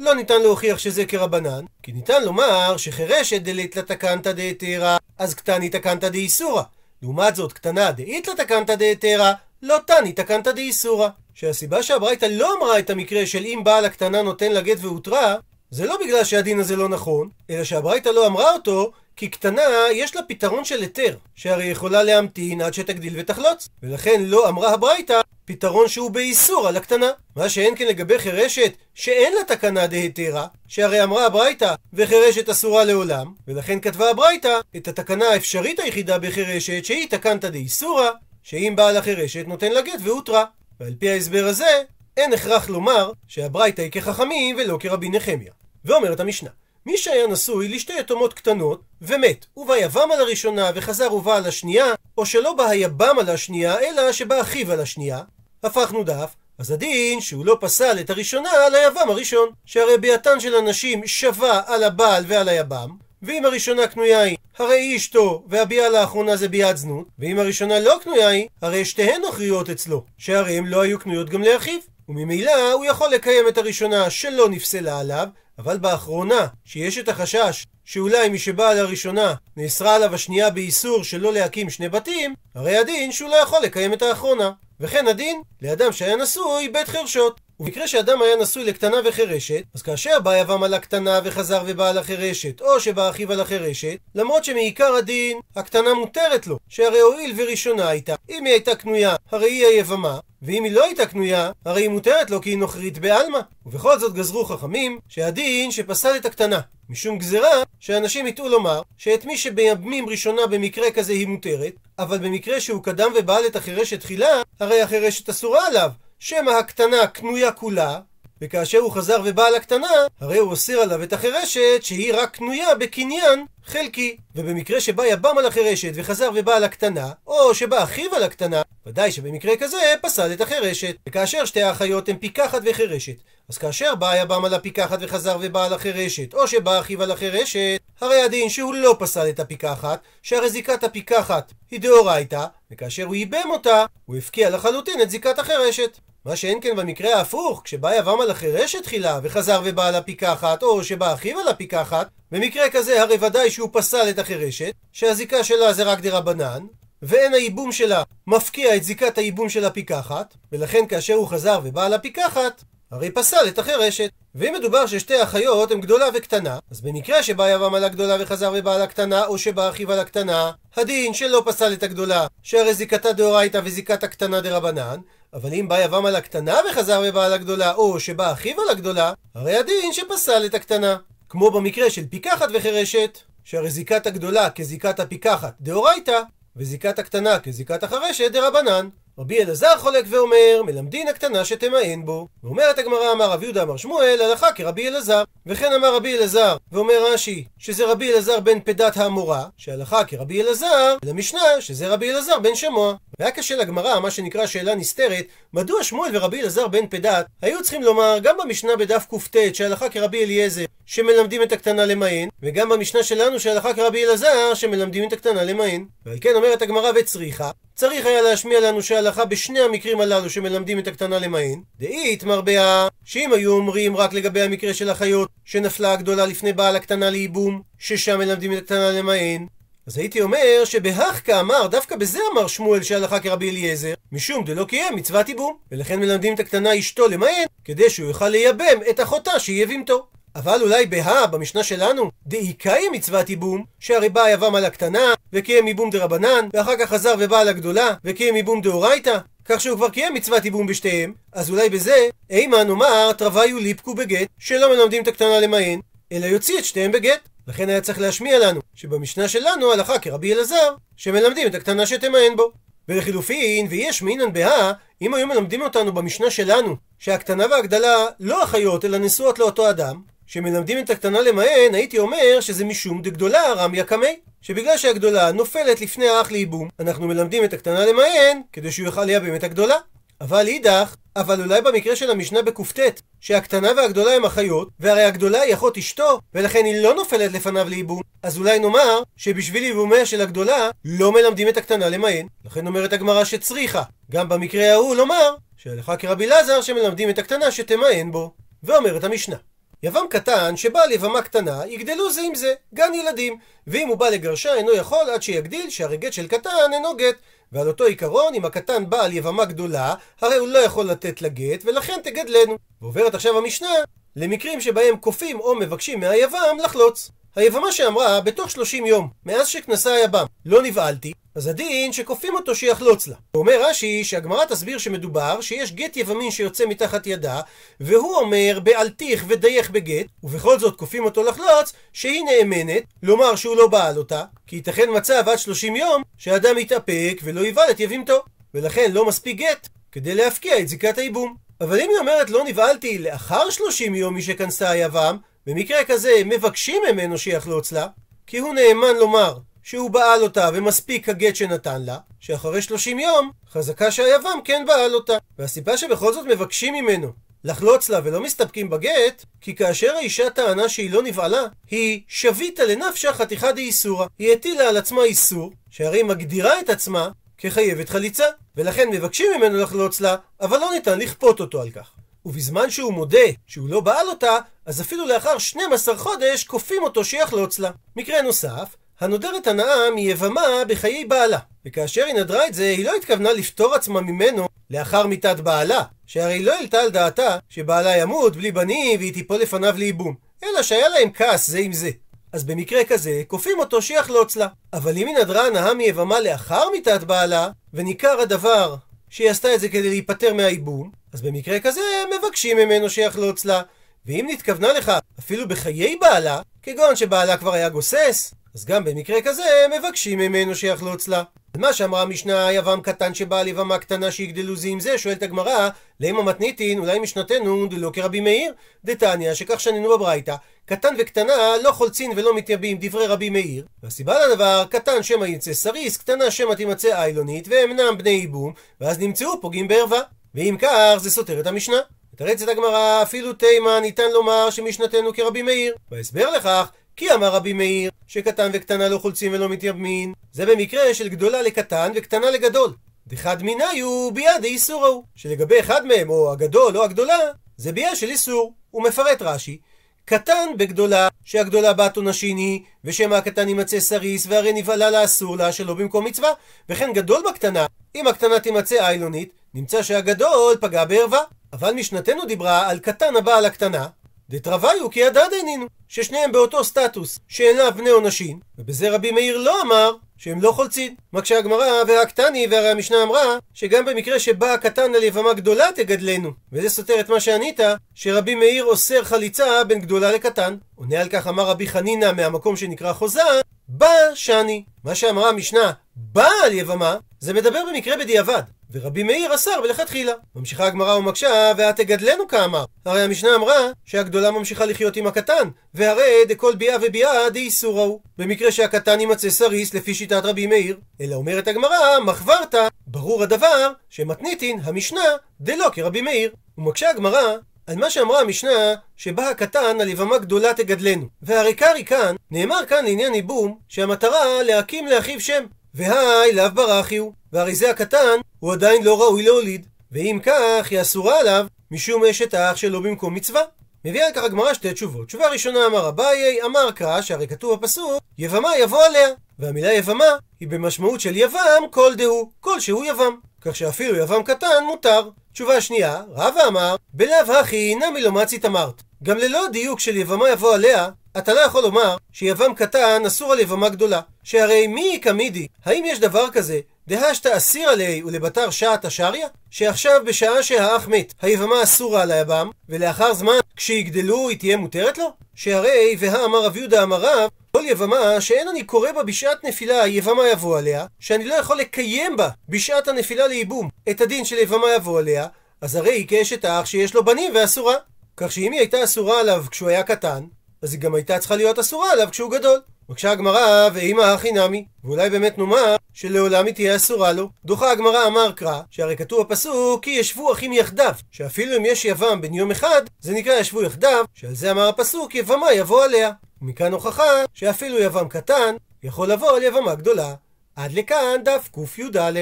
לא 0.00 0.14
ניתן 0.14 0.42
להוכיח 0.42 0.78
שזה 0.78 1.04
כרבנן, 1.04 1.64
כי 1.82 1.92
ניתן 1.92 2.24
לומר 2.24 2.76
שחירשת 2.76 3.42
דלית 3.42 3.76
לתקנתא 3.76 4.32
דהתירא, 4.32 4.96
אז 5.18 5.34
קטני 5.34 5.68
תקנתא 5.68 6.08
דאיסורא. 6.08 6.62
לעומת 7.02 7.36
זאת, 7.36 7.52
קטנה 7.52 7.90
דאית 7.90 8.28
לתקנתא 8.28 8.74
דהתירא, 8.74 9.32
לא 9.62 9.76
תני 9.86 10.12
תקנתא 10.12 10.52
דאיסורא. 10.52 11.08
שהסיבה 11.34 11.82
שהברייתא 11.82 12.26
לא 12.26 12.58
אמרה 12.58 12.78
את 12.78 12.90
המקרה 12.90 13.26
של 13.26 13.44
אם 13.44 13.60
בעל 13.64 13.84
הקטנה 13.84 14.22
נותן 14.22 14.52
לה 14.52 14.60
גט 14.60 14.78
והותרה, 14.80 15.36
זה 15.70 15.86
לא 15.86 15.96
בגלל 16.04 16.24
שהדין 16.24 16.60
הזה 16.60 16.76
לא 16.76 16.88
נכון, 16.88 17.28
אלא 17.50 17.64
שהברייתא 17.64 18.08
לא 18.08 18.26
אמרה 18.26 18.52
אותו, 18.52 18.92
כי 19.16 19.28
קטנה 19.28 19.62
יש 19.92 20.16
לה 20.16 20.22
פתרון 20.22 20.64
של 20.64 20.80
היתר, 20.80 21.16
שהרי 21.34 21.64
יכולה 21.64 22.02
להמתין 22.02 22.60
עד 22.60 22.74
שתגדיל 22.74 23.14
ותחלוץ. 23.16 23.68
ולכן 23.82 24.22
לא 24.24 24.48
אמרה 24.48 24.72
הברייתא 24.72 25.20
פתרון 25.44 25.88
שהוא 25.88 26.10
באיסור 26.10 26.68
על 26.68 26.76
הקטנה. 26.76 27.10
מה 27.36 27.48
שאין 27.48 27.76
כן 27.76 27.86
לגבי 27.86 28.18
חירשת, 28.18 28.72
שאין 28.94 29.32
לה 29.34 29.44
תקנה 29.44 29.86
דהתירה, 29.86 30.46
שהרי 30.68 31.02
אמרה 31.02 31.26
הברייתא, 31.26 31.74
וחירשת 31.92 32.48
אסורה 32.48 32.84
לעולם, 32.84 33.32
ולכן 33.48 33.80
כתבה 33.80 34.10
הברייתא 34.10 34.58
את 34.76 34.88
התקנה 34.88 35.24
האפשרית 35.24 35.80
היחידה 35.80 36.18
בחירשת, 36.18 36.84
שהיא 36.84 37.08
תקנתא 37.10 37.48
דאיסורא, 37.48 38.08
שאם 38.42 38.72
בעל 38.76 38.96
החירשת 38.96 39.44
נותן 39.46 39.72
לה 39.72 39.80
גט 39.80 40.00
והותרה. 40.04 40.44
ועל 40.80 40.94
פי 40.98 41.10
ההסבר 41.10 41.44
הזה, 41.44 41.82
אין 42.16 42.32
הכרח 42.32 42.68
לומר 42.68 43.12
שהברייתא 43.28 43.82
היא 43.82 43.90
כחכמים 43.90 44.56
ולא 44.56 44.76
כרבי 44.80 45.08
נחמיה. 45.08 45.52
ואומרת 45.84 46.20
המשנה, 46.20 46.50
מי 46.86 46.96
שהיה 46.96 47.26
נשוי 47.26 47.68
לשתי 47.68 47.92
יתומות 47.98 48.34
קטנות, 48.34 48.82
ומת, 49.02 49.46
ובא 49.56 49.76
יבם 49.76 50.08
על 50.12 50.20
הראשונה 50.20 50.70
וחזר 50.74 51.14
ובא 51.14 51.36
על 51.36 51.46
השנייה, 51.46 51.86
או 52.18 52.26
שלא 52.26 52.52
בא 52.52 52.64
היבם 52.64 53.16
על 53.18 53.28
השנייה, 53.28 53.78
אלא 53.78 54.12
שבא 54.12 54.40
אחיו 54.40 54.72
על 54.72 54.80
השנייה, 54.80 55.20
הפכנו 55.62 56.04
דף, 56.04 56.34
אז 56.58 56.70
הדין 56.70 57.20
שהוא 57.20 57.46
לא 57.46 57.56
פסל 57.60 57.96
את 58.00 58.10
הראשונה 58.10 58.50
על 58.66 58.74
היבם 58.74 59.10
הראשון, 59.10 59.48
שהרי 59.64 59.98
ביאתן 59.98 60.40
של 60.40 60.54
הנשים 60.54 61.06
שווה 61.06 61.62
על 61.66 61.84
הבעל 61.84 62.24
ועל 62.26 62.48
היבם, 62.48 62.90
ואם 63.22 63.44
הראשונה 63.44 63.86
קנויה 63.86 64.20
היא, 64.20 64.36
הרי 64.58 64.80
היא 64.80 64.96
אשתו, 64.96 65.44
והביאה 65.48 65.88
לאחרונה 65.88 66.36
זה 66.36 66.48
ביאת 66.48 66.76
זנות, 66.76 67.06
ואם 67.18 67.38
הראשונה 67.38 67.80
לא 67.80 67.98
קנויה 68.02 68.28
היא, 68.28 68.48
הרי 68.62 68.84
שתיהן 68.84 69.20
נוכריות 69.20 69.70
אצלו, 69.70 70.04
שהרי 70.18 70.58
הן 70.58 70.66
לא 70.66 70.80
היו 70.80 70.98
קנויות 70.98 71.30
גם 71.30 71.42
לאחיו. 71.42 71.78
וממילא 72.08 72.72
הוא 72.72 72.84
יכול 72.84 73.08
לקיים 73.08 73.48
את 73.48 73.58
הראשונה 73.58 74.10
שלא 74.10 74.48
נפסלה 74.48 75.00
עליו, 75.00 75.28
אבל 75.60 75.78
באחרונה, 75.78 76.46
שיש 76.64 76.98
את 76.98 77.08
החשש 77.08 77.66
שאולי 77.84 78.28
מי 78.28 78.38
שבא 78.38 78.68
על 78.68 78.78
הראשונה 78.78 79.34
נאסרה 79.56 79.94
עליו 79.94 80.14
השנייה 80.14 80.50
באיסור 80.50 81.04
שלא 81.04 81.32
להקים 81.32 81.70
שני 81.70 81.88
בתים, 81.88 82.34
הרי 82.54 82.76
הדין 82.76 83.12
שהוא 83.12 83.30
לא 83.30 83.36
יכול 83.36 83.58
לקיים 83.62 83.92
את 83.92 84.02
האחרונה. 84.02 84.50
וכן 84.80 85.06
הדין 85.06 85.42
לאדם 85.62 85.92
שהיה 85.92 86.16
נשוי 86.16 86.68
בית 86.68 86.88
חרשות. 86.88 87.40
ובמקרה 87.60 87.88
שאדם 87.88 88.22
היה 88.22 88.36
נשוי 88.36 88.64
לקטנה 88.64 88.96
וחירשת, 89.04 89.62
אז 89.74 89.82
כאשר 89.82 90.20
בא 90.20 90.36
יבם 90.36 90.62
על 90.62 90.74
הקטנה 90.74 91.20
וחזר 91.24 91.62
ובא 91.66 91.88
על 91.88 91.98
החירשת, 91.98 92.60
או 92.60 92.80
שבא 92.80 93.10
אחיו 93.10 93.32
על 93.32 93.40
החירשת, 93.40 93.98
למרות 94.14 94.44
שמעיקר 94.44 94.94
הדין, 94.94 95.40
הקטנה 95.56 95.94
מותרת 95.94 96.46
לו, 96.46 96.58
שהרי 96.68 97.00
הואיל 97.00 97.34
וראשונה 97.36 97.88
הייתה, 97.88 98.14
אם 98.30 98.44
היא 98.44 98.52
הייתה 98.52 98.74
קנויה, 98.74 99.16
הרי 99.30 99.50
היא 99.50 99.66
היבמה, 99.66 100.18
ואם 100.42 100.64
היא 100.64 100.72
לא 100.72 100.84
הייתה 100.84 101.06
קנויה, 101.06 101.50
הרי 101.64 101.82
היא 101.82 101.88
מותרת 101.88 102.30
לו 102.30 102.40
כי 102.40 102.50
היא 102.50 102.58
נוכרית 102.58 102.98
בעלמא. 102.98 103.40
ובכל 103.66 103.98
זאת 103.98 104.14
גזרו 104.14 104.44
חכמים, 104.44 104.98
שהדין 105.08 105.70
שפסל 105.70 106.16
את 106.16 106.26
הקטנה, 106.26 106.60
משום 106.88 107.18
גזירה 107.18 107.62
שאנשים 107.80 108.26
יטעו 108.26 108.48
לומר 108.48 108.82
שאת 108.98 109.24
מי 109.24 109.36
שבימים 109.36 110.08
ראשונה 110.08 110.46
במקרה 110.46 110.90
כזה 110.90 111.12
היא 111.12 111.26
מותרת, 111.26 111.72
אבל 111.98 112.18
במקרה 112.18 112.60
שהוא 112.60 112.82
קדם 112.82 113.10
ובעל 113.18 113.46
את 113.46 113.56
החירשת 113.56 114.00
תחילה, 114.00 114.42
הרי 114.60 114.82
החירשת 114.82 115.28
אסורה 115.28 115.66
עליו. 115.66 115.90
שמא 116.22 116.50
הקטנה 116.50 117.06
קנויה 117.06 117.52
כולה, 117.52 117.98
וכאשר 118.42 118.78
הוא 118.78 118.92
חזר 118.92 119.22
ובא 119.24 119.48
לקטנה, 119.48 119.86
הרי 120.20 120.38
הוא 120.38 120.50
אוסר 120.50 120.72
עליו 120.72 121.02
את 121.02 121.12
החירשת 121.12 121.80
שהיא 121.82 122.14
רק 122.14 122.36
קנויה 122.36 122.74
בקניין 122.74 123.44
חלקי. 123.64 124.16
ובמקרה 124.34 124.80
שבא 124.80 125.06
יבם 125.06 125.38
על 125.38 125.46
החירשת 125.46 125.90
וחזר 125.94 126.30
ובא 126.34 126.56
על 126.56 126.64
הקטנה, 126.64 127.10
או 127.26 127.54
שבא 127.54 127.82
אחיו 127.82 128.14
על 128.14 128.22
הקטנה, 128.22 128.62
ודאי 128.86 129.12
שבמקרה 129.12 129.56
כזה 129.56 129.94
פסל 130.02 130.32
את 130.32 130.40
החירשת. 130.40 130.96
וכאשר 131.08 131.44
שתי 131.44 131.62
האחיות 131.62 132.08
הן 132.08 132.16
פיקחת 132.16 132.62
וחירשת, 132.64 133.16
אז 133.48 133.58
כאשר 133.58 133.94
בא 133.94 134.16
יבם 134.16 134.44
על 134.44 134.54
הפיקחת 134.54 134.98
וחזר 135.00 135.38
ובא 135.40 135.64
על 135.64 135.72
החירשת, 135.72 136.34
או 136.34 136.48
שבא 136.48 136.80
אחיו 136.80 137.02
על 137.02 137.10
החירשת, 137.10 137.80
הרי 138.00 138.22
הדין 138.22 138.48
שהוא 138.48 138.74
לא 138.74 138.96
פסל 138.98 139.28
את 139.28 139.40
הפיקחת, 139.40 140.00
שהרי 140.22 140.50
זיקת 140.50 140.84
הפיקחת 140.84 141.52
היא 141.70 141.80
דאורייתא, 141.80 142.46
וכאשר 142.70 143.04
הוא 143.04 143.14
ייבם 143.14 143.50
אותה, 143.50 143.84
הוא 144.06 144.16
הפקיע 144.16 144.50
לחלוטין 144.50 145.00
את 145.02 145.10
זיקת 145.10 145.38
החירשת. 145.38 145.98
מה 146.24 146.36
שאין 146.36 146.58
כן 146.62 146.76
במקרה 146.76 147.14
ההפוך, 147.14 147.60
כשבא 147.64 147.94
יבם 147.94 148.20
על 148.20 148.30
החירשת 148.30 148.82
תחילה, 148.82 149.20
וחזר 149.22 149.60
ובא 149.64 149.86
על 149.86 149.94
הפיקחת, 149.94 150.62
או 150.62 150.84
שבא 150.84 151.14
אחיו 151.14 151.38
על 151.40 151.48
הפיקחת, 151.48 152.08
במקרה 152.32 152.70
כזה 152.70 153.02
הרי 153.02 153.16
ודאי 153.20 153.50
שהוא 153.50 153.68
פסל 153.72 154.10
את 154.10 154.18
החירשת, 154.18 154.72
שהזיקה 154.92 155.44
שלה 155.44 155.72
זה 155.72 155.82
רק 155.82 156.00
דרבנן, 156.00 156.66
ואין 157.02 157.34
הייבום 157.34 157.72
שלה 157.72 158.02
מפקיע 158.26 158.76
את 158.76 158.84
זיקת 158.84 159.18
הייבום 159.18 159.48
של 159.48 159.64
הפיקחת, 159.64 160.34
ולכן 160.52 160.86
כאשר 160.88 161.14
הוא 161.14 161.28
חזר 161.28 161.60
ובא 161.64 161.86
על 161.86 161.94
הפיקחת, 161.94 162.62
הרי 162.90 163.10
פסל 163.10 163.48
את 163.48 163.58
החירשת. 163.58 164.10
ואם 164.34 164.54
מדובר 164.58 164.86
ששתי 164.86 165.22
אחיות 165.22 165.70
הן 165.70 165.80
גדולה 165.80 166.06
וקטנה, 166.14 166.58
אז 166.70 166.80
במקרה 166.80 167.22
שבא 167.22 167.50
יבם 167.50 167.74
על 167.74 167.84
הגדולה 167.84 168.16
וחזר 168.20 168.52
ובא 168.54 168.74
על 168.74 168.82
הקטנה, 168.82 169.26
או 169.26 169.38
שבא 169.38 169.68
אחיו 169.68 169.92
על 169.92 169.98
הקטנה, 169.98 170.50
הדין 170.76 171.14
שלא 171.14 171.42
פסל 171.46 171.72
את 171.72 171.82
הגדולה, 171.82 172.26
שהרי 172.42 172.74
זיקתה 172.74 173.12
דאורייתא 173.12 173.60
וזיקת 173.64 174.04
הקטנה 174.04 174.40
דרבנן, 174.40 175.00
אבל 175.34 175.54
אם 175.54 175.68
בא 175.68 175.84
יבם 175.84 176.06
על 176.06 176.16
הקטנה 176.16 176.60
וחזר 176.70 177.02
ובא 177.04 177.24
על 177.24 177.32
הגדולה, 177.32 177.74
או 177.74 178.00
שבא 178.00 178.32
אחיו 178.32 178.60
על 178.62 178.68
הגדולה, 178.70 179.12
הרי 179.34 179.56
הדין 179.56 179.92
שפסל 179.92 180.42
את 180.46 180.54
הקטנה. 180.54 180.96
כמו 181.28 181.50
במקרה 181.50 181.90
של 181.90 182.06
פיקחת 182.06 182.48
וחירשת, 182.54 183.18
שהרי 183.44 183.70
זיקת 183.70 184.06
הגדולה 184.06 184.50
כזיקת 184.50 185.00
הפיקחת 185.00 185.54
דאורייתא, 185.60 186.20
וזיקת 186.56 186.98
הקטנה 186.98 187.38
כזיקת 187.38 187.82
החרשת 187.82 188.32
דרבנן. 188.32 188.88
רבי 189.20 189.42
אלעזר 189.42 189.78
חולק 189.78 190.04
ואומר, 190.08 190.62
מלמדין 190.66 191.08
הקטנה 191.08 191.44
שתמאן 191.44 192.04
בו. 192.04 192.28
ואומרת 192.44 192.78
הגמרא, 192.78 193.12
אמר 193.12 193.30
רבי 193.30 193.44
יהודה 193.44 193.62
אמר 193.62 193.76
שמואל, 193.76 194.20
הלכה 194.22 194.52
כרבי 194.52 194.88
אלעזר. 194.88 195.24
וכן 195.46 195.72
אמר 195.72 195.96
רבי 195.96 196.18
אלעזר, 196.18 196.56
ואומר 196.72 197.12
רש"י, 197.12 197.44
שזה 197.58 197.86
רבי 197.86 198.12
אלעזר 198.12 198.40
בן 198.40 198.60
פדת 198.60 198.96
האמורה, 198.96 199.44
שהלכה 199.56 200.04
כרבי 200.04 200.42
אלעזר, 200.42 200.96
ולמשנה, 201.04 201.40
שזה 201.60 201.88
רבי 201.88 202.10
אלעזר 202.10 202.38
בן 202.38 202.54
שמוע. 202.54 202.94
והיה 203.18 203.30
קשה 203.32 203.56
לגמרא, 203.56 204.00
מה 204.00 204.10
שנקרא 204.10 204.46
שאלה 204.46 204.74
נסתרת, 204.74 205.24
מדוע 205.52 205.84
שמואל 205.84 206.16
ורבי 206.16 206.40
אלעזר 206.40 206.68
בן 206.68 206.86
פדת 206.86 207.26
היו 207.42 207.62
צריכים 207.62 207.82
לומר 207.82 208.18
גם 208.22 208.36
במשנה 208.42 208.76
בדף 208.76 209.06
קט, 209.30 209.54
שהלכה 209.54 209.88
כרבי 209.88 210.24
אליעזר, 210.24 210.64
שמלמדים 210.86 211.42
את 211.42 211.52
הקטנה 211.52 211.86
למאן, 211.86 212.28
וגם 212.42 212.68
במשנה 212.68 213.02
שלנו 213.02 213.40
שהלכה 213.40 213.74
כרבי 213.74 214.04
אלעזר, 214.04 214.54
שמלמדים 214.54 215.08
את 215.08 215.12
הקטנה 215.12 215.44
למאן. 215.44 215.84
ועל 216.06 216.18
כן 216.20 216.32
אומרת 216.34 216.62
הגמרא 216.62 216.90
וצריכא, 216.96 217.50
צריך 217.80 218.06
היה 218.06 218.22
להשמיע 218.22 218.60
לנו 218.60 218.82
שההלכה 218.82 219.24
בשני 219.24 219.60
המקרים 219.60 220.00
הללו 220.00 220.30
שמלמדים 220.30 220.78
את 220.78 220.86
הקטנה 220.86 221.18
למאן, 221.18 221.62
דאי 221.78 222.24
איתמר 222.24 222.64
בהא 222.64 222.88
שאם 223.04 223.32
היו 223.32 223.52
אומרים 223.52 223.96
רק 223.96 224.12
לגבי 224.12 224.40
המקרה 224.40 224.74
של 224.74 224.90
החיות 224.90 225.28
שנפלה 225.44 225.92
הגדולה 225.92 226.26
לפני 226.26 226.52
בעל 226.52 226.76
הקטנה 226.76 227.10
לייבום, 227.10 227.62
ששם 227.78 228.18
מלמדים 228.18 228.52
את 228.52 228.58
הקטנה 228.58 228.90
למאן, 228.90 229.46
אז 229.86 229.98
הייתי 229.98 230.20
אומר 230.20 230.64
שבהך 230.64 231.40
קאמר, 231.40 231.66
דווקא 231.66 231.96
בזה 231.96 232.18
אמר 232.32 232.46
שמואל 232.46 232.82
שהלכה 232.82 233.20
כרבי 233.20 233.50
אליעזר, 233.50 233.94
משום 234.12 234.44
דלא 234.44 234.64
קיים 234.64 234.96
מצוות 234.96 235.28
ייבום, 235.28 235.56
ולכן 235.72 236.00
מלמדים 236.00 236.34
את 236.34 236.40
הקטנה 236.40 236.78
אשתו 236.78 237.08
למאן, 237.08 237.44
כדי 237.64 237.90
שהוא 237.90 238.08
יוכל 238.08 238.28
לייבם 238.28 238.78
את 238.90 239.00
אחותה 239.00 239.38
שהיא 239.38 239.62
יבמתו. 239.62 240.06
אבל 240.36 240.62
אולי 240.62 240.86
בהא, 240.86 241.26
במשנה 241.26 241.62
שלנו, 241.62 242.10
דאיכאי 242.26 242.88
מצוות 242.92 243.30
ייבום, 243.30 243.64
שהרי 243.78 244.08
בא 244.08 244.30
יבם 244.30 244.54
על 244.54 244.64
הקטנה, 244.64 245.14
וקיים 245.32 245.66
ייבום 245.66 245.90
דרבנן, 245.90 246.48
ואחר 246.54 246.76
כך 246.80 246.88
חזר 246.88 247.14
ובא 247.18 247.40
על 247.40 247.48
הגדולה, 247.48 247.94
וקיים 248.04 248.36
ייבום 248.36 248.60
דאורייתא, 248.60 249.18
כך 249.44 249.60
שהוא 249.60 249.76
כבר 249.76 249.88
קיים 249.88 250.14
מצוות 250.14 250.44
ייבום 250.44 250.66
בשתיהם, 250.66 251.12
אז 251.32 251.50
אולי 251.50 251.68
בזה, 251.68 252.08
אימה 252.30 252.64
נאמר 252.64 253.12
תרוויו 253.12 253.58
ליפקו 253.58 253.94
בגט, 253.94 254.28
שלא 254.38 254.76
מלמדים 254.76 255.02
את 255.02 255.08
הקטנה 255.08 255.40
למען, 255.40 255.80
אלא 256.12 256.26
יוציא 256.26 256.58
את 256.58 256.64
שתיהם 256.64 256.92
בגט. 256.92 257.28
לכן 257.48 257.68
היה 257.68 257.80
צריך 257.80 258.00
להשמיע 258.00 258.38
לנו, 258.38 258.60
שבמשנה 258.74 259.28
שלנו 259.28 259.72
הלכה 259.72 259.98
כרבי 259.98 260.34
אלעזר, 260.34 260.74
שמלמדים 260.96 261.46
את 261.46 261.54
הקטנה 261.54 261.86
שתמען 261.86 262.36
בו. 262.36 262.52
ולחילופין, 262.88 263.66
ויש 263.70 264.02
מינן 264.02 264.32
בהא, 264.32 264.72
אם 265.02 265.14
היו 265.14 265.26
מלמדים 265.26 265.62
אותנו 265.62 265.92
במשנה 265.92 266.30
שלנו, 266.30 266.76
שהקטנה 266.98 267.46
והגדלה 267.50 268.06
לא 268.20 268.44
אחיות 268.44 268.84
אלא 268.84 268.98
נשואות 268.98 269.38
לאותו 269.38 269.70
אדם, 269.70 270.02
שמלמדים 270.30 270.78
את 270.78 270.90
הקטנה 270.90 271.20
למאן, 271.20 271.74
הייתי 271.74 271.98
אומר 271.98 272.40
שזה 272.40 272.64
משום 272.64 273.02
דגדולה 273.02 273.52
רמיא 273.56 273.84
קמיה. 273.84 274.16
שבגלל 274.42 274.76
שהגדולה 274.76 275.32
נופלת 275.32 275.80
לפני 275.80 276.08
האח 276.08 276.30
לייבום, 276.30 276.68
אנחנו 276.80 277.08
מלמדים 277.08 277.44
את 277.44 277.52
הקטנה 277.52 277.86
למאן, 277.86 278.40
כדי 278.52 278.72
שהוא 278.72 278.86
יוכל 278.86 279.04
לייבם 279.04 279.34
את 279.34 279.44
הגדולה. 279.44 279.74
אבל 280.20 280.46
אידך, 280.46 280.94
אבל 281.16 281.40
אולי 281.40 281.60
במקרה 281.60 281.96
של 281.96 282.10
המשנה 282.10 282.42
בקט, 282.42 283.00
שהקטנה 283.20 283.68
והגדולה 283.76 284.14
הם 284.14 284.24
אחיות, 284.24 284.68
והרי 284.80 285.02
הגדולה 285.02 285.40
היא 285.40 285.54
אחות 285.54 285.78
אשתו, 285.78 286.18
ולכן 286.34 286.64
היא 286.64 286.82
לא 286.82 286.94
נופלת 286.94 287.32
לפניו 287.32 287.68
לייבום, 287.68 288.00
אז 288.22 288.38
אולי 288.38 288.58
נאמר 288.58 289.02
שבשביל 289.16 289.64
ייבומיה 289.64 290.06
של 290.06 290.20
הגדולה, 290.20 290.70
לא 290.84 291.12
מלמדים 291.12 291.48
את 291.48 291.56
הקטנה 291.56 291.88
למאן. 291.88 292.26
לכן 292.44 292.66
אומרת 292.66 292.92
הגמרא 292.92 293.24
שצריכה, 293.24 293.82
גם 294.10 294.28
במקרה 294.28 294.72
ההוא 294.72 294.96
לומר, 294.96 295.34
שהלכה 295.56 295.96
כרבי 295.96 296.26
אלעזר 296.26 296.60
שמלמדים 296.60 297.10
את 297.10 297.18
הקטנה 297.18 297.50
שתמאן 297.50 298.12
בו. 298.12 298.32
ואומרת 298.62 299.04
המשנה, 299.04 299.36
יבם 299.82 300.04
קטן 300.10 300.56
שבא 300.56 300.80
לבמה 300.84 301.22
קטנה, 301.22 301.66
יגדלו 301.66 302.12
זה 302.12 302.20
עם 302.20 302.34
זה, 302.34 302.54
גן 302.74 302.94
ילדים. 302.94 303.38
ואם 303.66 303.88
הוא 303.88 303.96
בא 303.96 304.08
לגרשה 304.08 304.54
אינו 304.54 304.72
יכול 304.72 305.10
עד 305.14 305.22
שיגדיל 305.22 305.70
שהרי 305.70 305.96
גט 305.96 306.12
של 306.12 306.28
קטן 306.28 306.72
אינו 306.72 306.96
גט. 306.96 307.16
ועל 307.52 307.68
אותו 307.68 307.84
עיקרון, 307.84 308.34
אם 308.34 308.44
הקטן 308.44 308.90
בא 308.90 309.04
על 309.04 309.12
יבמה 309.12 309.44
גדולה, 309.44 309.94
הרי 310.20 310.36
הוא 310.36 310.48
לא 310.48 310.58
יכול 310.58 310.86
לתת 310.86 311.22
לה 311.22 311.28
גט, 311.28 311.64
ולכן 311.64 312.00
תגדלנו. 312.04 312.58
ועוברת 312.82 313.14
עכשיו 313.14 313.38
המשנה 313.38 313.68
למקרים 314.16 314.60
שבהם 314.60 314.96
כופים 314.96 315.40
או 315.40 315.54
מבקשים 315.54 316.00
מהיבם 316.00 316.58
לחלוץ. 316.64 317.10
היבמה 317.36 317.72
שאמרה, 317.72 318.20
בתוך 318.20 318.50
30 318.50 318.86
יום, 318.86 319.08
מאז 319.26 319.48
שכנסה 319.48 319.94
היבם, 319.94 320.26
לא 320.46 320.62
נבהלתי, 320.62 321.12
אז 321.34 321.46
הדין 321.46 321.92
שכופים 321.92 322.34
אותו 322.34 322.54
שיחלוץ 322.54 323.06
לה. 323.06 323.16
אומר 323.34 323.62
רש"י 323.68 324.04
שהגמרא 324.04 324.44
תסביר 324.44 324.78
שמדובר 324.78 325.40
שיש 325.40 325.72
גט 325.72 325.96
יבמין 325.96 326.30
שיוצא 326.30 326.66
מתחת 326.66 327.06
ידה, 327.06 327.40
והוא 327.80 328.16
אומר 328.16 328.60
בעלתיך 328.62 329.24
ודייך 329.28 329.70
בגט, 329.70 330.06
ובכל 330.22 330.58
זאת 330.58 330.76
כופים 330.76 331.04
אותו 331.04 331.22
לחלוץ, 331.22 331.72
שהיא 331.92 332.22
נאמנת, 332.24 332.82
לומר 333.02 333.36
שהוא 333.36 333.56
לא 333.56 333.66
בעל 333.66 333.98
אותה, 333.98 334.24
כי 334.46 334.56
ייתכן 334.56 334.88
מצב 334.96 335.22
עד 335.26 335.38
30 335.38 335.76
יום 335.76 336.02
שאדם 336.18 336.58
יתאפק 336.58 337.20
ולא 337.22 337.40
יבעל 337.40 337.70
את 337.70 337.80
יבימתו, 337.80 338.22
ולכן 338.54 338.90
לא 338.92 339.06
מספיק 339.06 339.36
גט 339.36 339.68
כדי 339.92 340.14
להפקיע 340.14 340.58
את 340.58 340.68
זיקת 340.68 340.98
הייבום. 340.98 341.49
אבל 341.60 341.80
אם 341.80 341.88
היא 341.90 341.98
אומרת 341.98 342.30
לא 342.30 342.44
נבהלתי 342.44 342.98
לאחר 342.98 343.50
30 343.50 343.94
יום 343.94 344.16
משכנסה 344.16 344.70
היבם, 344.70 345.16
במקרה 345.46 345.84
כזה 345.84 346.10
מבקשים 346.26 346.82
ממנו 346.92 347.18
שיחלוץ 347.18 347.72
לה, 347.72 347.86
כי 348.26 348.38
הוא 348.38 348.54
נאמן 348.54 348.96
לומר 348.98 349.38
שהוא 349.62 349.90
בעל 349.90 350.22
אותה 350.22 350.50
ומספיק 350.54 351.08
הגט 351.08 351.36
שנתן 351.36 351.82
לה, 351.82 351.98
שאחרי 352.20 352.62
30 352.62 352.98
יום, 352.98 353.30
חזקה 353.50 353.90
שהיבם 353.90 354.38
כן 354.44 354.64
בעל 354.66 354.94
אותה. 354.94 355.16
והסיבה 355.38 355.76
שבכל 355.76 356.12
זאת 356.12 356.26
מבקשים 356.26 356.74
ממנו 356.74 357.12
לחלוץ 357.44 357.88
לה 357.88 358.00
ולא 358.04 358.20
מסתפקים 358.20 358.70
בגט, 358.70 359.24
כי 359.40 359.54
כאשר 359.54 359.94
האישה 359.96 360.30
טענה 360.30 360.68
שהיא 360.68 360.90
לא 360.90 361.02
נבעלה, 361.02 361.42
היא 361.70 362.00
שביתה 362.08 362.64
לנפשה 362.64 363.12
חתיכה 363.12 363.52
דאיסורא. 363.52 364.06
היא 364.18 364.32
הטילה 364.32 364.68
על 364.68 364.76
עצמה 364.76 365.02
איסור, 365.02 365.52
שהרי 365.70 366.02
מגדירה 366.02 366.60
את 366.60 366.70
עצמה 366.70 367.08
כחייבת 367.40 367.88
חליצה, 367.88 368.24
ולכן 368.56 368.88
מבקשים 368.90 369.26
ממנו 369.36 369.58
לחלוץ 369.58 370.00
לה, 370.00 370.16
אבל 370.40 370.58
לא 370.58 370.70
ניתן 370.72 370.98
לכפות 370.98 371.40
אותו 371.40 371.62
על 371.62 371.70
כך. 371.70 371.90
ובזמן 372.26 372.70
שהוא 372.70 372.92
מודה 372.92 373.18
שהוא 373.46 373.68
לא 373.68 373.80
בעל 373.80 374.06
אותה, 374.08 374.38
אז 374.66 374.80
אפילו 374.80 375.06
לאחר 375.06 375.38
12 375.38 375.96
חודש 375.96 376.44
כופים 376.44 376.82
אותו 376.82 377.04
שיחלוץ 377.04 377.58
לה. 377.58 377.70
מקרה 377.96 378.22
נוסף, 378.22 378.76
הנודרת 379.00 379.46
הנאה 379.46 379.90
מיבמה 379.94 380.42
בחיי 380.68 381.04
בעלה. 381.04 381.38
וכאשר 381.66 382.04
היא 382.04 382.14
נדרה 382.14 382.46
את 382.46 382.54
זה, 382.54 382.64
היא 382.64 382.84
לא 382.84 382.94
התכוונה 382.94 383.32
לפטור 383.32 383.74
עצמה 383.74 384.00
ממנו 384.00 384.48
לאחר 384.70 385.06
מיתת 385.06 385.40
בעלה, 385.40 385.82
שהרי 386.06 386.42
לא 386.42 386.54
העלתה 386.54 386.80
על 386.80 386.90
דעתה 386.90 387.38
שבעלה 387.48 387.96
ימות 387.96 388.36
בלי 388.36 388.52
בנים 388.52 388.98
והיא 388.98 389.14
תיפול 389.14 389.36
לפניו 389.36 389.74
לאיבום, 389.78 390.14
אלא 390.44 390.62
שהיה 390.62 390.88
להם 390.88 391.10
כעס 391.14 391.50
זה 391.50 391.58
עם 391.58 391.72
זה. 391.72 391.90
אז 392.32 392.44
במקרה 392.44 392.84
כזה, 392.84 393.22
כופים 393.26 393.58
אותו 393.58 393.82
שיחלוץ 393.82 394.36
לה. 394.36 394.46
אבל 394.72 394.96
אם 394.96 395.06
היא 395.06 395.16
נדרה 395.16 395.46
הנאה 395.46 395.74
מיבמה 395.74 396.20
לאחר 396.20 396.70
מיתת 396.72 397.04
בעלה, 397.04 397.48
וניכר 397.74 398.20
הדבר 398.20 398.76
שהיא 399.08 399.30
עשתה 399.30 399.54
את 399.54 399.60
זה 399.60 399.68
כדי 399.68 399.88
להיפטר 399.88 400.34
מהאיבום, 400.34 400.90
אז 401.12 401.22
במקרה 401.22 401.60
כזה 401.60 401.80
מבקשים 402.18 402.56
ממנו 402.56 402.90
שיחלוץ 402.90 403.44
לה. 403.44 403.62
ואם 404.06 404.26
נתכוונה 404.30 404.72
לך 404.72 404.92
אפילו 405.18 405.48
בחיי 405.48 405.96
בעלה, 405.96 406.40
כגון 406.62 406.96
שבעלה 406.96 407.36
כבר 407.36 407.54
היה 407.54 407.68
גוסס, 407.68 408.34
אז 408.54 408.64
גם 408.64 408.84
במקרה 408.84 409.22
כזה 409.22 409.44
מבקשים 409.78 410.18
ממנו 410.18 410.54
שיחלוץ 410.54 411.08
לה. 411.08 411.22
מה 411.56 411.72
שאמרה 411.72 412.02
המשנה, 412.02 412.52
יבם 412.52 412.80
קטן 412.82 413.14
שבעל 413.14 413.48
יבמה 413.48 413.78
קטנה 413.78 414.10
שיגדלו 414.10 414.56
זה 414.56 414.68
עם 414.68 414.80
זה, 414.80 414.98
שואלת 414.98 415.22
הגמרא, 415.22 415.68
לאמא 416.00 416.22
מתניתין, 416.22 416.78
אולי 416.78 416.98
משנתנו 416.98 417.66
דלא 417.66 417.90
כרבי 417.92 418.20
מאיר? 418.20 418.52
דתניא, 418.84 419.34
שכך 419.34 419.60
שנינו 419.60 419.88
בברייתא, 419.88 420.34
קטן 420.66 420.94
וקטנה 420.98 421.32
לא 421.62 421.72
חולצין 421.72 422.12
ולא 422.16 422.36
מתייבים 422.36 422.76
דברי 422.80 423.06
רבי 423.06 423.30
מאיר. 423.30 423.66
והסיבה 423.82 424.26
לדבר, 424.26 424.64
קטן 424.70 425.02
שמא 425.02 425.24
יצא 425.24 425.52
סריס, 425.52 425.96
קטנה 425.96 426.30
שמא 426.30 426.54
תימצא 426.54 427.02
איילונית, 427.02 427.48
ואינם 427.48 427.98
בני 427.98 428.10
ייבום, 428.10 428.52
ואז 428.80 428.98
נמצאו 428.98 429.40
פוגעים 429.40 429.68
בערווה. 429.68 430.00
ואם 430.34 430.56
כך, 430.60 430.96
זה 430.96 431.10
סותר 431.10 431.40
את 431.40 431.46
המשנה. 431.46 431.76
מתרצת 432.14 432.48
הגמרא, 432.48 433.02
אפילו 433.02 433.32
תימה 433.32 433.80
ניתן 433.80 434.10
לומר 434.12 434.50
שמשנתנו 434.50 435.12
כרבי 435.14 435.42
מאיר. 435.42 435.74
וההסבר 435.90 436.30
לכך, 436.30 436.70
כי 437.00 437.14
אמר 437.14 437.28
רבי 437.28 437.52
מאיר, 437.52 437.90
שקטן 438.06 438.50
וקטנה 438.52 438.88
לא 438.88 438.98
חולצים 438.98 439.32
ולא 439.32 439.48
מתייבמין, 439.48 440.12
זה 440.32 440.46
במקרה 440.46 440.94
של 440.94 441.08
גדולה 441.08 441.42
לקטן 441.42 441.92
וקטנה 441.94 442.30
לגדול. 442.30 442.72
דחד 443.06 443.42
מיניו 443.42 444.10
ביד 444.14 444.44
האיסור 444.44 444.84
ההוא, 444.84 445.04
שלגבי 445.14 445.60
אחד 445.60 445.86
מהם, 445.86 446.10
או 446.10 446.32
הגדול 446.32 446.76
או 446.78 446.84
הגדולה, 446.84 447.18
זה 447.56 447.72
ביה 447.72 447.96
של 447.96 448.06
איסור. 448.06 448.54
הוא 448.70 448.82
מפרט 448.82 449.22
רש"י, 449.22 449.58
קטן 450.04 450.48
בגדולה, 450.56 451.08
שהגדולה 451.24 451.72
בת 451.72 451.96
עונשין 451.96 452.36
היא, 452.36 452.60
ושמא 452.84 453.14
הקטן 453.14 453.48
יימצא 453.48 453.80
סריס, 453.80 454.26
והרי 454.28 454.52
נבהלה 454.52 454.90
לה 454.90 455.04
אסור 455.04 455.36
לה 455.36 455.52
שלא 455.52 455.74
במקום 455.74 456.04
מצווה, 456.04 456.30
וכן 456.68 456.92
גדול 456.92 457.22
בקטנה, 457.30 457.66
אם 457.94 458.06
הקטנה 458.06 458.40
תימצא 458.40 458.86
איילונית, 458.86 459.32
נמצא 459.54 459.82
שהגדול 459.82 460.56
פגע 460.60 460.84
בערווה. 460.84 461.20
אבל 461.52 461.72
משנתנו 461.74 462.24
דיברה 462.24 462.70
על 462.70 462.78
קטן 462.78 463.16
הבא 463.16 463.34
על 463.34 463.44
הקטנה, 463.44 463.86
דתרוויו 464.30 464.90
כי 464.90 465.04
הדד 465.04 465.28
אינינו, 465.32 465.66
ששניהם 465.88 466.32
באותו 466.32 466.64
סטטוס, 466.64 467.18
שאינם 467.28 467.70
בני 467.76 467.90
עונשין, 467.90 468.38
ובזה 468.58 468.90
רבי 468.90 469.10
מאיר 469.10 469.36
לא 469.38 469.62
אמר 469.62 469.92
שהם 470.16 470.42
לא 470.42 470.52
חולצין. 470.52 470.94
מקשה 471.12 471.38
הגמרא 471.38 471.66
והקטני, 471.88 472.46
והרי 472.50 472.68
המשנה 472.68 473.02
אמרה 473.02 473.38
שגם 473.54 473.84
במקרה 473.84 474.18
שבא 474.18 474.52
הקטן 474.52 474.94
על 474.94 475.02
יבמה 475.02 475.32
גדולה 475.32 475.66
תגדלנו. 475.74 476.30
וזה 476.52 476.68
סותר 476.68 477.00
את 477.00 477.08
מה 477.08 477.20
שענית, 477.20 477.60
שרבי 477.94 478.34
מאיר 478.34 478.64
אוסר 478.64 479.04
חליצה 479.04 479.64
בין 479.64 479.80
גדולה 479.80 480.12
לקטן. 480.12 480.56
עונה 480.74 481.00
על 481.00 481.08
כך 481.08 481.26
אמר 481.26 481.46
רבי 481.46 481.68
חנינא 481.68 482.12
מהמקום 482.12 482.56
שנקרא 482.56 482.92
חוזה, 482.92 483.20
בא 483.68 483.88
שני. 484.14 484.64
מה 484.84 484.94
שאמרה 484.94 485.28
המשנה, 485.28 485.72
בא 485.96 486.28
על 486.44 486.52
יבמה, 486.52 486.96
זה 487.20 487.32
מדבר 487.34 487.60
במקרה 487.72 487.96
בדיעבד. 487.96 488.42
ורבי 488.72 489.02
מאיר 489.02 489.34
אסר 489.34 489.60
מלכתחילה. 489.60 490.12
ממשיכה 490.36 490.66
הגמרא 490.66 490.96
ומקשה, 490.96 491.52
ואת 491.56 491.76
תגדלנו 491.76 492.28
כאמר. 492.28 492.64
הרי 492.86 493.02
המשנה 493.02 493.34
אמרה 493.34 493.70
שהגדולה 493.84 494.30
ממשיכה 494.30 494.66
לחיות 494.66 494.96
עם 494.96 495.06
הקטן, 495.06 495.48
והרי 495.74 496.24
דכל 496.28 496.54
ביאה 496.54 496.76
וביאה 496.82 497.30
דאיסור 497.30 497.80
ההוא. 497.80 498.00
במקרה 498.18 498.52
שהקטן 498.52 499.00
יימצא 499.00 499.30
סריס 499.30 499.74
לפי 499.74 499.94
שיטת 499.94 500.24
רבי 500.24 500.46
מאיר, 500.46 500.76
אלא 501.00 501.14
אומרת 501.14 501.48
הגמרא, 501.48 501.98
מחברת, 502.04 502.54
ברור 502.86 503.22
הדבר 503.22 503.72
שמתניתין 503.88 504.60
המשנה 504.62 505.04
דלא 505.40 505.70
כרבי 505.72 506.00
מאיר. 506.00 506.30
ומקשה 506.58 506.90
הגמרא 506.90 507.36
על 507.66 507.76
מה 507.76 507.90
שאמרה 507.90 508.20
המשנה, 508.20 508.74
שבא 508.96 509.28
הקטן 509.28 509.80
על 509.80 509.88
יבמה 509.88 510.18
גדולה 510.18 510.54
תגדלנו. 510.54 511.06
והרי 511.22 511.54
קרי 511.54 511.84
כאן, 511.84 512.16
נאמר 512.30 512.66
כאן 512.68 512.84
לעניין 512.84 513.14
ייבום, 513.14 513.58
שהמטרה 513.68 514.42
להקים 514.42 514.86
לאחיו 514.86 515.20
שם. 515.20 515.44
והי 515.74 516.32
לאו 516.32 516.50
ברכי 516.54 516.96
הוא, 516.96 517.12
והרי 517.32 517.54
זה 517.54 517.70
הקטן, 517.70 518.20
הוא 518.40 518.52
עדיין 518.52 518.82
לא 518.82 519.00
ראוי 519.00 519.22
להוליד. 519.22 519.66
ואם 519.92 520.18
כך, 520.22 520.66
היא 520.70 520.80
אסורה 520.80 521.20
עליו, 521.20 521.46
משום 521.70 522.04
אשת 522.04 522.34
האח 522.34 522.56
שלו 522.56 522.82
במקום 522.82 523.14
מצווה. 523.14 523.42
מביאה 523.84 524.06
על 524.06 524.12
כך 524.12 524.24
הגמרא 524.24 524.54
שתי 524.54 524.72
תשובות. 524.72 525.06
תשובה 525.06 525.28
ראשונה 525.28 525.66
אמר 525.66 525.88
אביי, 525.88 526.42
אמר 526.42 526.70
קרא, 526.70 527.00
שהרי 527.00 527.28
כתוב 527.28 527.60
בפסוק, 527.60 528.02
יבמה 528.18 528.56
יבוא 528.58 528.82
עליה. 528.84 529.08
והמילה 529.38 529.72
יבמה 529.72 530.04
היא 530.40 530.48
במשמעות 530.48 531.00
של 531.00 531.16
יבם 531.16 531.62
כל 531.70 531.94
דהו, 531.94 532.30
כל 532.40 532.60
שהוא 532.60 532.84
יבם. 532.84 533.16
כך 533.40 533.56
שאפילו 533.56 533.96
יבם 533.96 534.22
קטן 534.22 534.64
מותר. 534.66 535.10
תשובה 535.32 535.60
שנייה, 535.60 536.02
רבא 536.10 536.46
אמר, 536.46 536.76
בלאו 536.94 537.32
הכי 537.40 537.74
נמי 537.74 538.00
לא 538.00 538.12
אמרת. 538.46 538.82
גם 539.02 539.18
ללא 539.18 539.48
דיוק 539.52 539.80
של 539.80 539.96
יבמה 539.96 540.30
יבוא 540.30 540.54
עליה, 540.54 540.88
אתה 541.18 541.34
לא 541.34 541.40
יכול 541.40 541.62
לומר 541.62 541.96
שיבם 542.12 542.54
קטן 542.54 543.02
אסור 543.06 543.32
על 543.32 543.40
יבמה 543.40 543.68
גדולה. 543.68 544.00
שהרי 544.22 544.66
מי 544.66 544.98
קמידי? 545.02 545.46
האם 545.64 545.84
יש 545.86 546.00
דבר 546.00 546.30
כזה 546.30 546.60
דהשת 546.90 547.26
אסיר 547.26 547.68
עלי 547.68 548.02
ולבתר 548.02 548.50
שעת 548.50 548.84
השריה? 548.84 549.28
שעכשיו 549.50 550.00
בשעה 550.06 550.42
שהאח 550.42 550.88
מת, 550.88 551.14
היבמה 551.22 551.62
אסורה 551.62 552.02
על 552.02 552.10
היבם, 552.10 552.50
ולאחר 552.68 553.14
זמן 553.14 553.38
כשיגדלו 553.56 554.28
היא 554.28 554.38
תהיה 554.38 554.56
מותרת 554.56 554.98
לו? 554.98 555.12
שהרי 555.34 555.96
והאמר 555.98 556.44
רב 556.44 556.56
יהודה 556.56 556.82
אמר 556.82 557.00
רב 557.00 557.30
כל 557.56 557.62
יבמה 557.66 558.20
שאין 558.20 558.48
אני 558.48 558.64
קורא 558.64 558.92
בה 558.92 559.02
בשעת 559.02 559.44
נפילה 559.44 559.86
יבמה 559.86 560.28
יבוא 560.28 560.58
עליה, 560.58 560.86
שאני 561.00 561.24
לא 561.24 561.34
יכול 561.34 561.58
לקיים 561.58 562.16
בה 562.16 562.28
בשעת 562.48 562.88
הנפילה 562.88 563.26
לייבום 563.26 563.68
את 563.90 564.00
הדין 564.00 564.24
של 564.24 564.38
יבמה 564.38 564.66
יבוא 564.76 564.98
עליה, 564.98 565.26
אז 565.60 565.76
הרי 565.76 565.92
היא 565.92 566.08
כאשת 566.08 566.44
האח 566.44 566.66
שיש 566.66 566.94
לו 566.94 567.04
בנים 567.04 567.32
ואסורה. 567.34 567.74
כך 568.16 568.32
שאם 568.32 568.52
היא 568.52 568.60
הייתה 568.60 568.84
אסורה 568.84 569.20
עליו 569.20 569.44
כשהוא 569.50 569.68
היה 569.68 569.82
קטן, 569.82 570.24
אז 570.62 570.72
היא 570.72 570.80
גם 570.80 570.94
הייתה 570.94 571.18
צריכה 571.18 571.36
להיות 571.36 571.58
אסורה 571.58 571.92
עליו 571.92 572.08
כשהוא 572.10 572.30
גדול. 572.30 572.60
בבקשה 572.90 573.10
הגמרא, 573.10 573.68
ואימא 573.74 574.02
הכי 574.02 574.32
נמי, 574.32 574.64
ואולי 574.84 575.10
באמת 575.10 575.38
נאמר 575.38 575.76
שלעולם 575.92 576.46
היא 576.46 576.54
תהיה 576.54 576.76
אסורה 576.76 577.12
לו. 577.12 577.28
דוחה 577.44 577.70
הגמרא 577.70 578.06
אמר 578.06 578.32
קרא, 578.32 578.60
שהרי 578.70 578.96
כתוב 578.96 579.28
בפסוק 579.28 579.84
כי 579.84 579.90
ישבו 579.90 580.32
אחים 580.32 580.52
יחדיו, 580.52 580.94
שאפילו 581.10 581.56
אם 581.56 581.64
יש 581.64 581.84
יבם 581.84 582.20
בן 582.20 582.34
יום 582.34 582.50
אחד, 582.50 582.82
זה 583.00 583.12
נקרא 583.12 583.32
ישבו 583.32 583.62
יחדיו, 583.62 584.04
שעל 584.14 584.34
זה 584.34 584.50
אמר 584.50 584.68
הפסוק 584.68 585.14
יבמה 585.14 585.52
יבוא 585.52 585.84
עליה. 585.84 586.10
ומכאן 586.42 586.72
הוכחה 586.72 587.24
שאפילו 587.34 587.78
יבם 587.78 588.08
קטן 588.08 588.54
יכול 588.82 589.12
לבוא 589.12 589.36
על 589.36 589.42
יבמה 589.42 589.74
גדולה. 589.74 590.14
עד 590.56 590.72
לכאן 590.72 591.20
דף 591.24 591.48
קי"א. 591.52 592.20